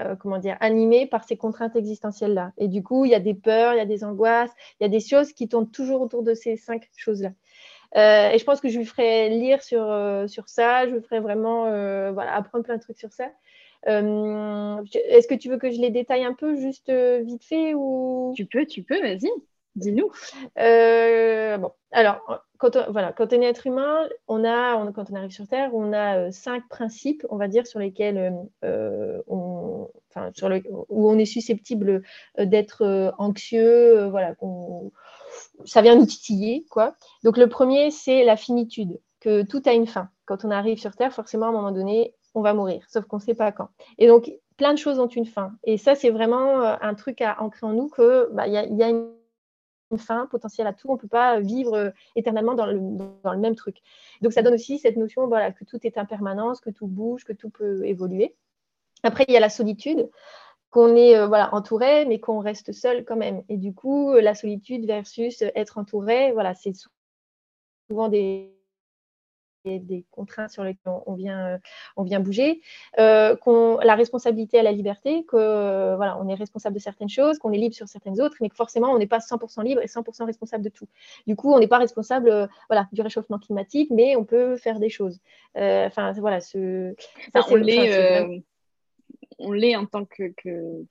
[0.00, 2.52] euh, comment dire, animés par ces contraintes existentielles-là.
[2.56, 4.50] Et du coup, il y a des peurs, il y a des angoisses,
[4.80, 7.32] il y a des choses qui tournent toujours autour de ces cinq choses-là.
[7.96, 11.02] Euh, et je pense que je lui ferai lire sur, euh, sur ça, je lui
[11.02, 13.30] ferai vraiment euh, voilà, apprendre plein de trucs sur ça.
[13.86, 18.32] Est-ce que tu veux que je les détaille un peu, juste vite fait ou...
[18.36, 19.28] Tu peux, tu peux, vas-y.
[19.76, 20.10] Dis-nous.
[20.56, 25.30] bon, alors, quand on, voilà, quand on est être humain, on a, quand on arrive
[25.30, 30.62] sur Terre, on a cinq principes, on va dire, sur lesquels on, enfin, sur le,
[30.88, 32.02] où on est susceptible
[32.38, 34.34] d'être anxieux, voilà,
[35.64, 36.94] ça vient nous titiller, quoi.
[37.24, 40.08] Donc le premier, c'est la finitude, que tout a une fin.
[40.24, 43.16] Quand on arrive sur Terre, forcément, à un moment donné, on va mourir, sauf qu'on
[43.16, 43.68] ne sait pas quand.
[43.98, 45.52] Et donc, plein de choses ont une fin.
[45.64, 48.88] Et ça, c'est vraiment euh, un truc à ancrer en nous que bah, y, a,
[48.88, 49.10] une
[49.96, 50.88] fin potentielle à tout.
[50.88, 52.78] On ne peut pas vivre euh, éternellement dans le,
[53.22, 53.78] dans le, même truc.
[54.20, 57.32] Donc, ça donne aussi cette notion voilà, que tout est impermanence, que tout bouge, que
[57.32, 58.34] tout peut évoluer.
[59.02, 60.08] Après, il y a la solitude
[60.70, 63.42] qu'on est euh, voilà, entouré, mais qu'on reste seul quand même.
[63.48, 66.72] Et du coup, la solitude versus être entouré, voilà, c'est
[67.88, 68.52] souvent des,
[69.64, 71.58] des contraintes sur lesquelles on vient, euh,
[71.96, 72.60] on vient bouger,
[72.98, 77.38] euh, qu'on, la responsabilité à la liberté, que voilà, on est responsable de certaines choses,
[77.38, 79.86] qu'on est libre sur certaines autres, mais que forcément on n'est pas 100% libre et
[79.86, 80.88] 100% responsable de tout.
[81.26, 84.88] Du coup, on n'est pas responsable voilà, du réchauffement climatique, mais on peut faire des
[84.88, 85.20] choses.
[85.54, 86.94] Enfin, voilà, ce,
[87.32, 88.42] ça, c'est,
[89.38, 90.84] on l'est en tant que, que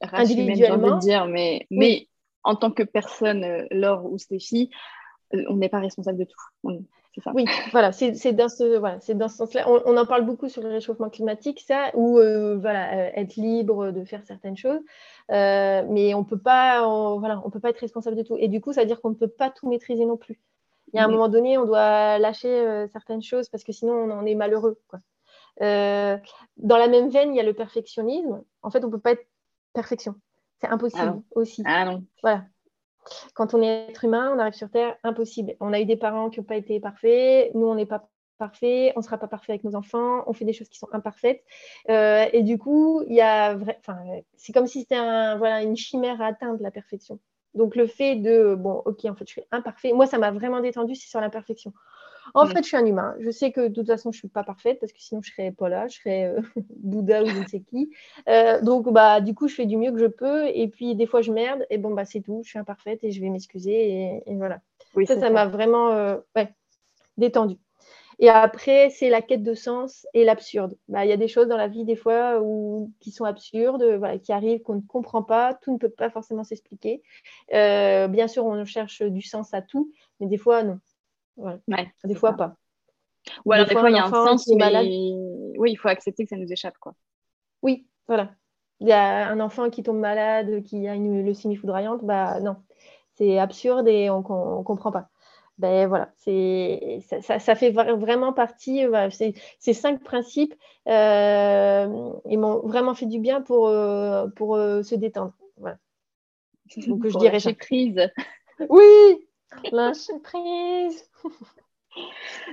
[0.00, 2.08] individuellement, dire, mais, mais
[2.44, 4.70] en tant que personne, euh, Laure ou Stéphie,
[5.34, 6.78] euh, on n'est pas responsable de tout.
[7.34, 9.68] Oui, voilà, c'est dans ce, voilà, dans ce sens-là.
[9.68, 13.90] On, en parle beaucoup sur le réchauffement climatique, ça, ou euh, voilà, euh, être libre
[13.90, 14.80] de faire certaines choses,
[15.30, 16.82] euh, mais on peut pas,
[17.18, 18.36] voilà, on peut pas être responsable de tout.
[18.38, 20.40] Et du coup, ça veut dire qu'on ne peut pas tout maîtriser non plus.
[20.92, 24.24] Il y a un moment donné, on doit lâcher certaines choses parce que sinon, on,
[24.24, 24.80] est malheureux.
[24.88, 25.00] Quoi.
[25.60, 28.42] dans la même veine, il y a le perfectionnisme.
[28.62, 29.26] En fait, on peut pas être
[29.74, 30.14] perfection.
[30.60, 31.62] C'est impossible ah aussi.
[31.66, 32.04] Ah non.
[32.22, 32.44] Voilà.
[33.34, 35.54] Quand on est être humain, on arrive sur Terre, impossible.
[35.60, 38.92] On a eu des parents qui n'ont pas été parfaits, nous, on n'est pas parfait,
[38.96, 41.42] on ne sera pas parfait avec nos enfants, on fait des choses qui sont imparfaites.
[41.90, 43.02] Euh, et du coup,
[44.36, 47.18] c'est comme si c'était un, voilà, une chimère à atteindre la perfection.
[47.54, 50.60] Donc le fait de, bon, ok, en fait, je suis imparfait, moi, ça m'a vraiment
[50.60, 51.72] détendu, c'est sur la perfection.
[52.34, 52.50] En mm.
[52.50, 53.14] fait, je suis un humain.
[53.20, 55.30] Je sais que de toute façon, je ne suis pas parfaite parce que sinon, je
[55.30, 56.40] serais pas là, je serais euh,
[56.76, 57.90] Bouddha ou je ne sais qui.
[58.28, 60.46] Euh, donc, bah, du coup, je fais du mieux que je peux.
[60.48, 61.66] Et puis, des fois, je merde.
[61.70, 62.42] Et bon, bah, c'est tout.
[62.44, 64.22] Je suis imparfaite et je vais m'excuser.
[64.26, 64.60] Et, voilà.
[65.06, 66.52] ça, ça m'a vraiment euh, ouais,
[67.16, 67.56] détendu.
[68.20, 70.76] Et après, c'est la quête de sens et l'absurde.
[70.88, 73.84] Bah, il y a des choses dans la vie, des fois, où, qui sont absurdes,
[73.98, 75.54] voilà, qui arrivent, qu'on ne comprend pas.
[75.54, 77.02] Tout ne peut pas forcément s'expliquer.
[77.52, 80.80] bien sûr, on cherche du sens à tout, mais des fois, non.
[82.04, 82.54] Des fois, pas.
[83.44, 85.04] Ou alors, des, fois, il y a un sens, mais
[85.58, 86.78] oui, il faut accepter que ça nous échappe.
[86.78, 86.94] quoi.
[87.62, 88.30] Oui, voilà.
[88.80, 92.56] Il y a un enfant qui tombe malade, qui a une leucémie foudroyante, bah non,
[93.14, 95.10] c'est absurde et on ne comprend pas
[95.58, 98.84] ben voilà, c'est ça, ça, fait vraiment partie.
[98.84, 100.54] Euh, ces cinq principes,
[100.86, 105.32] euh, ils m'ont vraiment fait du bien pour, euh, pour se détendre.
[105.56, 105.78] Voilà.
[106.86, 108.10] Donc je dirais lâcher prise.
[108.68, 109.27] Oui,
[109.72, 111.10] lâcher prise.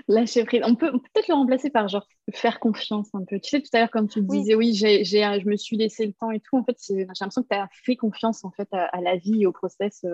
[0.07, 0.61] lâcher prise.
[0.65, 3.39] On peut peut-être le remplacer par genre faire confiance un peu.
[3.39, 6.13] Tu sais, tout à l'heure, comme tu disais, oui, j'ai, je me suis laissé le
[6.13, 6.57] temps et tout.
[6.57, 9.45] En fait, j'ai l'impression que tu as fait confiance en fait à, la vie et
[9.45, 10.05] au process.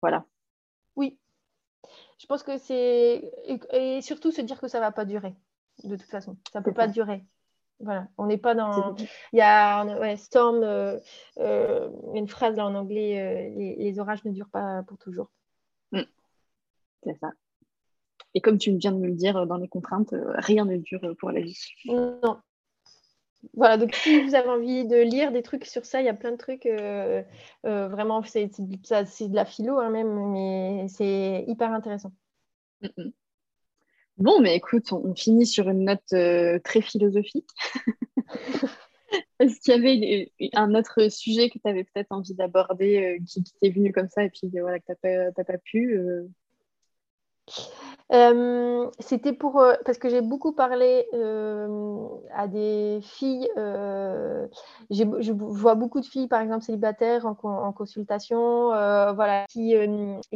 [0.00, 0.24] voilà.
[0.96, 1.18] Oui,
[2.18, 3.30] je pense que c'est.
[3.72, 5.34] Et surtout se dire que ça ne va pas durer,
[5.84, 6.36] de toute façon.
[6.52, 7.24] Ça ne peut pas durer.
[7.80, 8.94] Voilà, on n'est pas dans.
[9.32, 10.98] Il y a ouais, Storm, euh,
[11.38, 15.30] euh, une phrase là en anglais euh, les, orages ne durent pas pour toujours.
[15.92, 16.02] Mm.
[17.02, 17.32] C'est ça.
[18.34, 21.30] Et comme tu viens de me le dire dans les contraintes, rien ne dure pour
[21.30, 21.58] la vie.
[21.86, 22.38] Non.
[23.54, 26.14] Voilà, donc si vous avez envie de lire des trucs sur ça, il y a
[26.14, 26.66] plein de trucs.
[27.64, 32.12] vraiment, c'est de la philo hein, même, mais c'est hyper intéressant.
[34.18, 37.50] Bon, mais écoute, on, finit sur une note euh, très philosophique.
[39.38, 43.42] Est-ce qu'il y avait un autre sujet que tu avais peut-être envie d'aborder, euh, qui,
[43.60, 46.00] t'est venu comme ça et puis voilà, que tu n'as pas, pu
[48.12, 48.88] euh?
[49.00, 53.48] C'était pour euh, parce que j'ai beaucoup parlé euh, à des filles.
[53.56, 58.68] je vois beaucoup de filles, par exemple célibataires en, consultation,
[59.14, 59.74] voilà, qui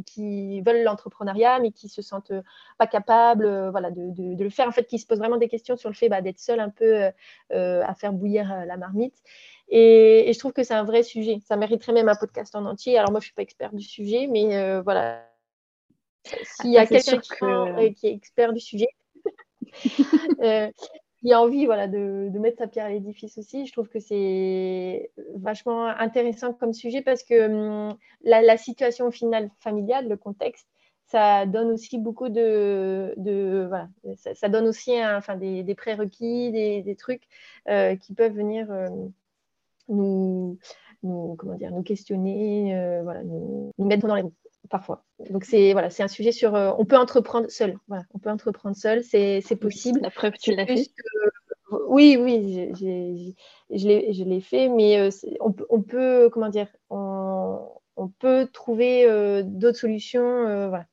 [0.06, 2.32] qui veulent l'entrepreneuriat mais qui se sentent
[2.78, 4.66] pas capables, voilà, de, de, le faire.
[4.68, 6.70] En fait, qui se posent vraiment des questions sur le fait bah, d'être seule un
[6.70, 7.10] peu
[7.50, 9.14] à faire bouillir la marmite.
[9.68, 11.38] Et, et, je trouve que c'est un vrai sujet.
[11.46, 12.98] Ça mériterait même un podcast en entier.
[12.98, 15.29] Alors moi, je suis pas experte du sujet, mais voilà
[16.24, 18.88] s'il y a quelqu'un qui, est expert du sujet,
[20.42, 20.70] euh,
[21.20, 25.10] qui a envie voilà, de, mettre sa pierre à l'édifice aussi, je trouve que c'est
[25.34, 30.66] vachement intéressant comme sujet parce que hum, la, situation finale familiale, le contexte,
[31.06, 33.14] ça donne aussi beaucoup de,
[33.68, 37.24] voilà, ça, donne aussi enfin, des, prérequis, des, trucs
[37.68, 38.88] euh, qui peuvent venir euh,
[39.88, 40.56] nous,
[41.02, 44.32] comment dire, nous questionner, voilà, nous, nous, mettre dans les roues
[44.70, 45.04] parfois.
[45.28, 47.76] Donc c'est voilà, c'est un sujet sur euh, on peut entreprendre seul.
[47.88, 50.00] Voilà, on peut entreprendre seul, c'est possible.
[50.00, 50.86] La preuve, tu l'as fait.
[51.88, 55.10] oui, oui, je l'ai fait, mais euh,
[55.40, 57.58] on, on, peut comment dire, on,
[57.96, 60.68] on peut trouver euh, d'autres solutions.
[60.68, 60.86] voilà,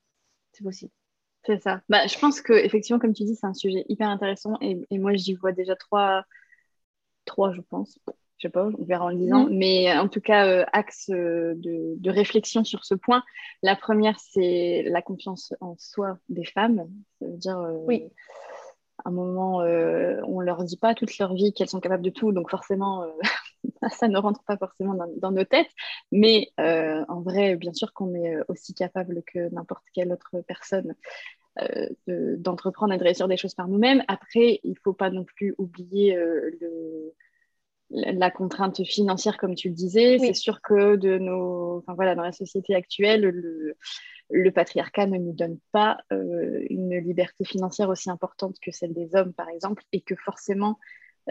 [0.52, 0.92] c'est possible.
[1.46, 1.82] C'est ça.
[1.88, 4.98] Bah, je pense que effectivement, comme tu dis, c'est un sujet hyper intéressant et, et
[4.98, 6.24] moi j'y vois déjà trois,
[7.24, 7.98] trois, je pense
[8.38, 9.58] je sais pas, on verra en le disant, mm.
[9.58, 13.24] mais euh, en tout cas, euh, axe euh, de, réflexion sur ce point.
[13.64, 16.88] La première, c'est la confiance en soi des femmes.
[17.20, 18.10] Ça veut dire, oui.
[19.04, 22.32] à un moment, on leur dit pas toute leur vie qu'elles sont capables de tout,
[22.32, 23.06] donc forcément,
[23.90, 25.72] ça ne rentre pas forcément dans, nos têtes.
[26.12, 30.96] Mais en vrai, bien sûr qu'on est aussi capable que n'importe quelle autre personne
[32.08, 34.04] d'entreprendre et de réussir des choses par nous-mêmes.
[34.08, 37.14] Après, il ne faut pas non plus oublier le
[37.90, 40.18] la contrainte financière, comme tu le disais.
[40.20, 43.78] C'est sûr que de nos, enfin, voilà, dans la société actuelle, le,
[44.30, 49.16] le patriarcat ne nous donne pas euh, une liberté financière aussi importante que celle des
[49.16, 50.80] hommes, par exemple, et que forcément,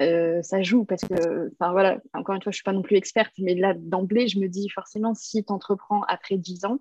[0.00, 2.96] euh, ça joue parce que, enfin voilà, encore une fois, je suis pas non plus
[2.96, 6.80] experte, mais là, d'emblée, je me dis forcément, si tu entreprends après 10 ans,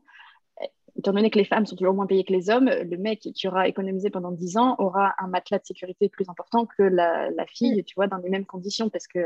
[0.98, 3.48] étant donné que les femmes sont toujours moins payées que les hommes, le mec qui
[3.48, 7.84] aura économisé pendant 10 ans aura un matelas de sécurité plus important que la, fille,
[7.84, 9.20] tu vois, dans les mêmes conditions, parce que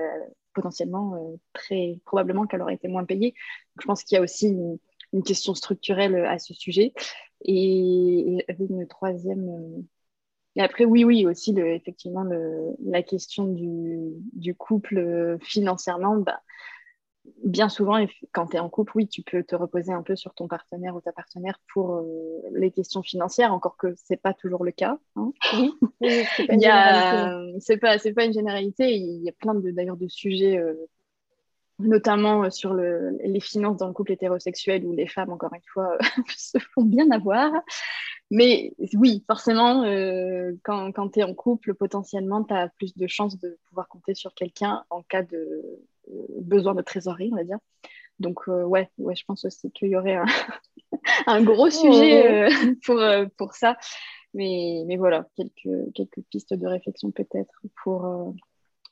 [0.54, 3.36] potentiellement, très probablement qu'elle aurait été moins payée.
[3.80, 6.94] je pense qu'il y a aussi une, question structurelle à ce sujet.
[7.46, 9.86] Et, une troisième.
[10.56, 16.42] Et après, oui, oui, aussi, le, effectivement, le, la question du, du couple financièrement, bah,
[17.44, 20.34] bien souvent, quand tu es en couple, oui, tu peux te reposer un peu sur
[20.34, 22.04] ton partenaire ou ta partenaire pour euh,
[22.54, 24.98] les questions financières, encore que ce n'est pas toujours le cas.
[25.16, 25.32] Hein.
[25.54, 25.74] Oui,
[26.36, 26.48] c'est
[27.78, 28.96] pas, pas, pas, une généralité.
[28.96, 30.74] Il y a plein d'ailleurs de, sujets, euh,
[31.80, 35.62] notamment euh, sur le, les finances dans le couple hétérosexuel où les femmes, encore une
[35.74, 35.98] fois,
[36.36, 37.52] se font bien avoir.
[38.32, 39.84] Mais oui, forcément,
[40.62, 44.14] quand, quand tu es en couple, potentiellement, tu as plus de chances de pouvoir compter
[44.14, 45.80] sur quelqu'un en cas de,
[46.42, 47.60] besoin de trésorerie, on va dire.
[48.20, 50.26] Donc, euh, ouais, ouais, je pense aussi qu'il y aurait un,
[51.28, 52.50] un gros sujet euh,
[52.86, 53.78] pour, euh, pour ça.
[54.34, 58.36] Mais, mais voilà, quelques, quelques pistes de réflexion peut-être pour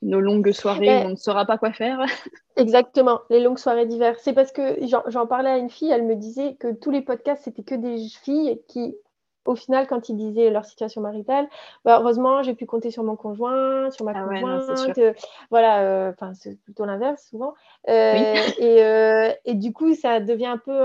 [0.02, 2.00] nos longues soirées où on ne saura pas quoi faire.
[2.56, 4.18] Exactement, les longues soirées d'hiver.
[4.18, 7.44] C'est parce que j'en parlais à une fille, elle me disait que tous les podcasts,
[7.44, 8.96] c'était que des filles qui
[9.48, 11.48] au final, quand ils disaient leur situation maritale,
[11.84, 14.98] bah, heureusement, j'ai pu compter sur mon conjoint, sur ma ah conjointe.
[14.98, 15.14] Euh,
[15.50, 17.54] voilà, euh, enfin, c'est plutôt l'inverse souvent.
[17.88, 18.12] Euh,
[19.44, 20.78] et, du coup, ça devient un peu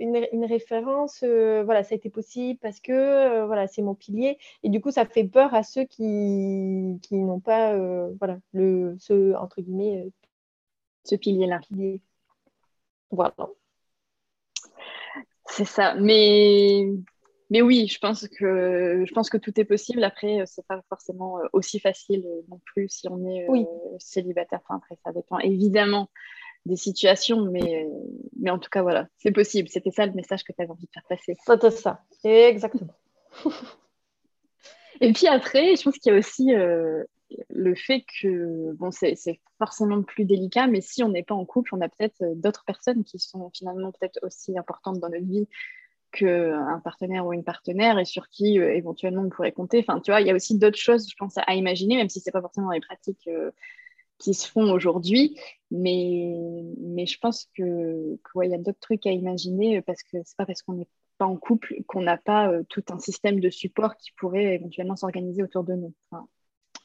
[0.00, 1.22] une, référence.
[1.22, 4.36] voilà, ça a été possible parce que voilà, c'est mon pilier.
[4.64, 7.76] Et du coup, ça fait peur à ceux qui, qui n'ont pas
[8.18, 10.08] voilà, le, ce, entre guillemets,
[11.04, 11.60] ce pilier-là.
[11.60, 12.00] Pilier.
[13.12, 13.34] Voilà.
[15.46, 15.94] C'est ça.
[15.94, 16.88] Mais
[17.52, 20.02] mais oui, je pense que je pense que tout est possible.
[20.04, 23.46] Après, euh, c'est pas forcément euh, aussi facile euh, non plus si on est
[23.98, 24.60] célibataire.
[24.64, 26.08] Enfin, après, ça dépend évidemment
[26.64, 27.86] des situations, mais,
[28.40, 29.68] mais en tout cas, voilà, c'est possible.
[29.68, 31.36] C'était ça le message que tu avais envie de faire passer.
[31.46, 32.94] C'était ça, exactement.
[35.02, 36.52] Et puis après, je pense qu'il y a aussi
[37.50, 39.16] le fait que, bon, c'est
[39.58, 43.04] forcément plus délicat, mais si on n'est pas en couple, on a peut-être d'autres personnes
[43.04, 45.48] qui sont finalement peut-être aussi importantes dans notre vie
[46.12, 49.80] qu'un partenaire ou une partenaire et sur qui euh, éventuellement on pourrait compter.
[49.80, 52.20] Enfin, tu vois, il y a aussi d'autres choses, je pense, à, imaginer, même si
[52.20, 53.50] ce n'est pas forcément les pratiques euh,
[54.18, 55.38] qui se font aujourd'hui.
[55.70, 56.36] Mais,
[56.78, 60.36] mais je pense que, il y a d'autres trucs à imaginer euh, parce que c'est
[60.36, 60.88] pas parce qu'on n'est
[61.18, 65.42] pas en couple qu'on n'a pas tout un système de support qui pourrait éventuellement s'organiser
[65.42, 65.92] autour de nous.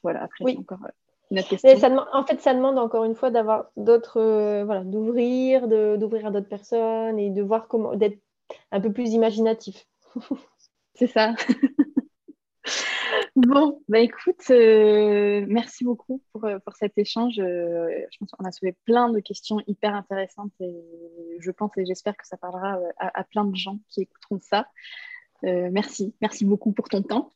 [0.04, 0.58] voilà, après, oui.
[0.60, 0.80] encore.
[1.50, 1.78] question.
[1.78, 6.50] Ça en fait, ça demande encore une fois d'avoir d'autres, voilà, d'ouvrir, d'ouvrir à d'autres
[6.50, 8.20] personnes et de voir comment, d'être
[8.72, 9.86] un peu plus imaginatif.
[10.96, 11.36] C'est ça.
[13.36, 17.40] bon, bah écoute, euh, merci beaucoup pour, euh, pour cet échange.
[17.40, 20.76] Euh, je pense qu'on a soulevé plein de questions hyper intéressantes et
[21.40, 24.68] je pense et j'espère que ça parlera à, plein de gens qui écouteront ça.
[25.44, 27.32] merci, merci beaucoup pour ton temps.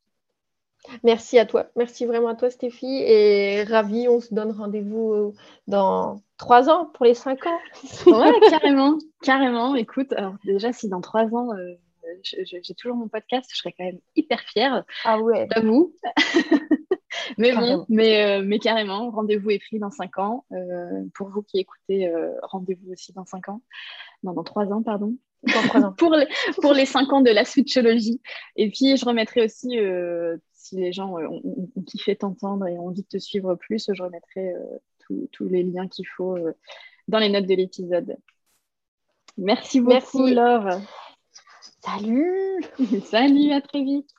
[1.03, 1.67] Merci à toi.
[1.75, 3.03] Merci vraiment à toi, Stéphie.
[3.05, 5.33] Et ravi, on se donne rendez-vous
[5.67, 7.59] dans trois ans pour les cinq ans.
[8.07, 9.75] ouais, carrément, carrément.
[9.75, 11.75] Écoute, alors déjà, si dans trois ans, euh,
[12.23, 14.83] j'ai toujours mon podcast, je serais quand même hyper fière.
[15.05, 15.47] Ah ouais.
[15.53, 15.93] J'avoue.
[17.37, 20.45] mais bon, mais, euh, mais carrément, rendez-vous est pris dans cinq ans.
[20.51, 22.11] Euh, pour vous qui écoutez,
[22.41, 23.61] rendez-vous aussi dans cinq ans.
[24.23, 25.15] Non, dans trois ans, pardon.
[25.43, 25.93] Dans ans.
[25.97, 26.27] pour, les,
[26.61, 28.19] pour les cinq ans de la switchologie.
[28.55, 29.77] Et puis, je remettrai aussi
[30.71, 34.03] si les gens euh, ont, kiffé t'entendre et ont envie de te suivre plus, je
[34.03, 36.53] remettrai euh, tous les liens qu'il faut euh,
[37.09, 38.15] dans les notes de l'épisode.
[39.37, 40.79] Merci beaucoup, Laure.
[41.83, 42.63] Salut
[43.05, 44.09] Salut, à très vite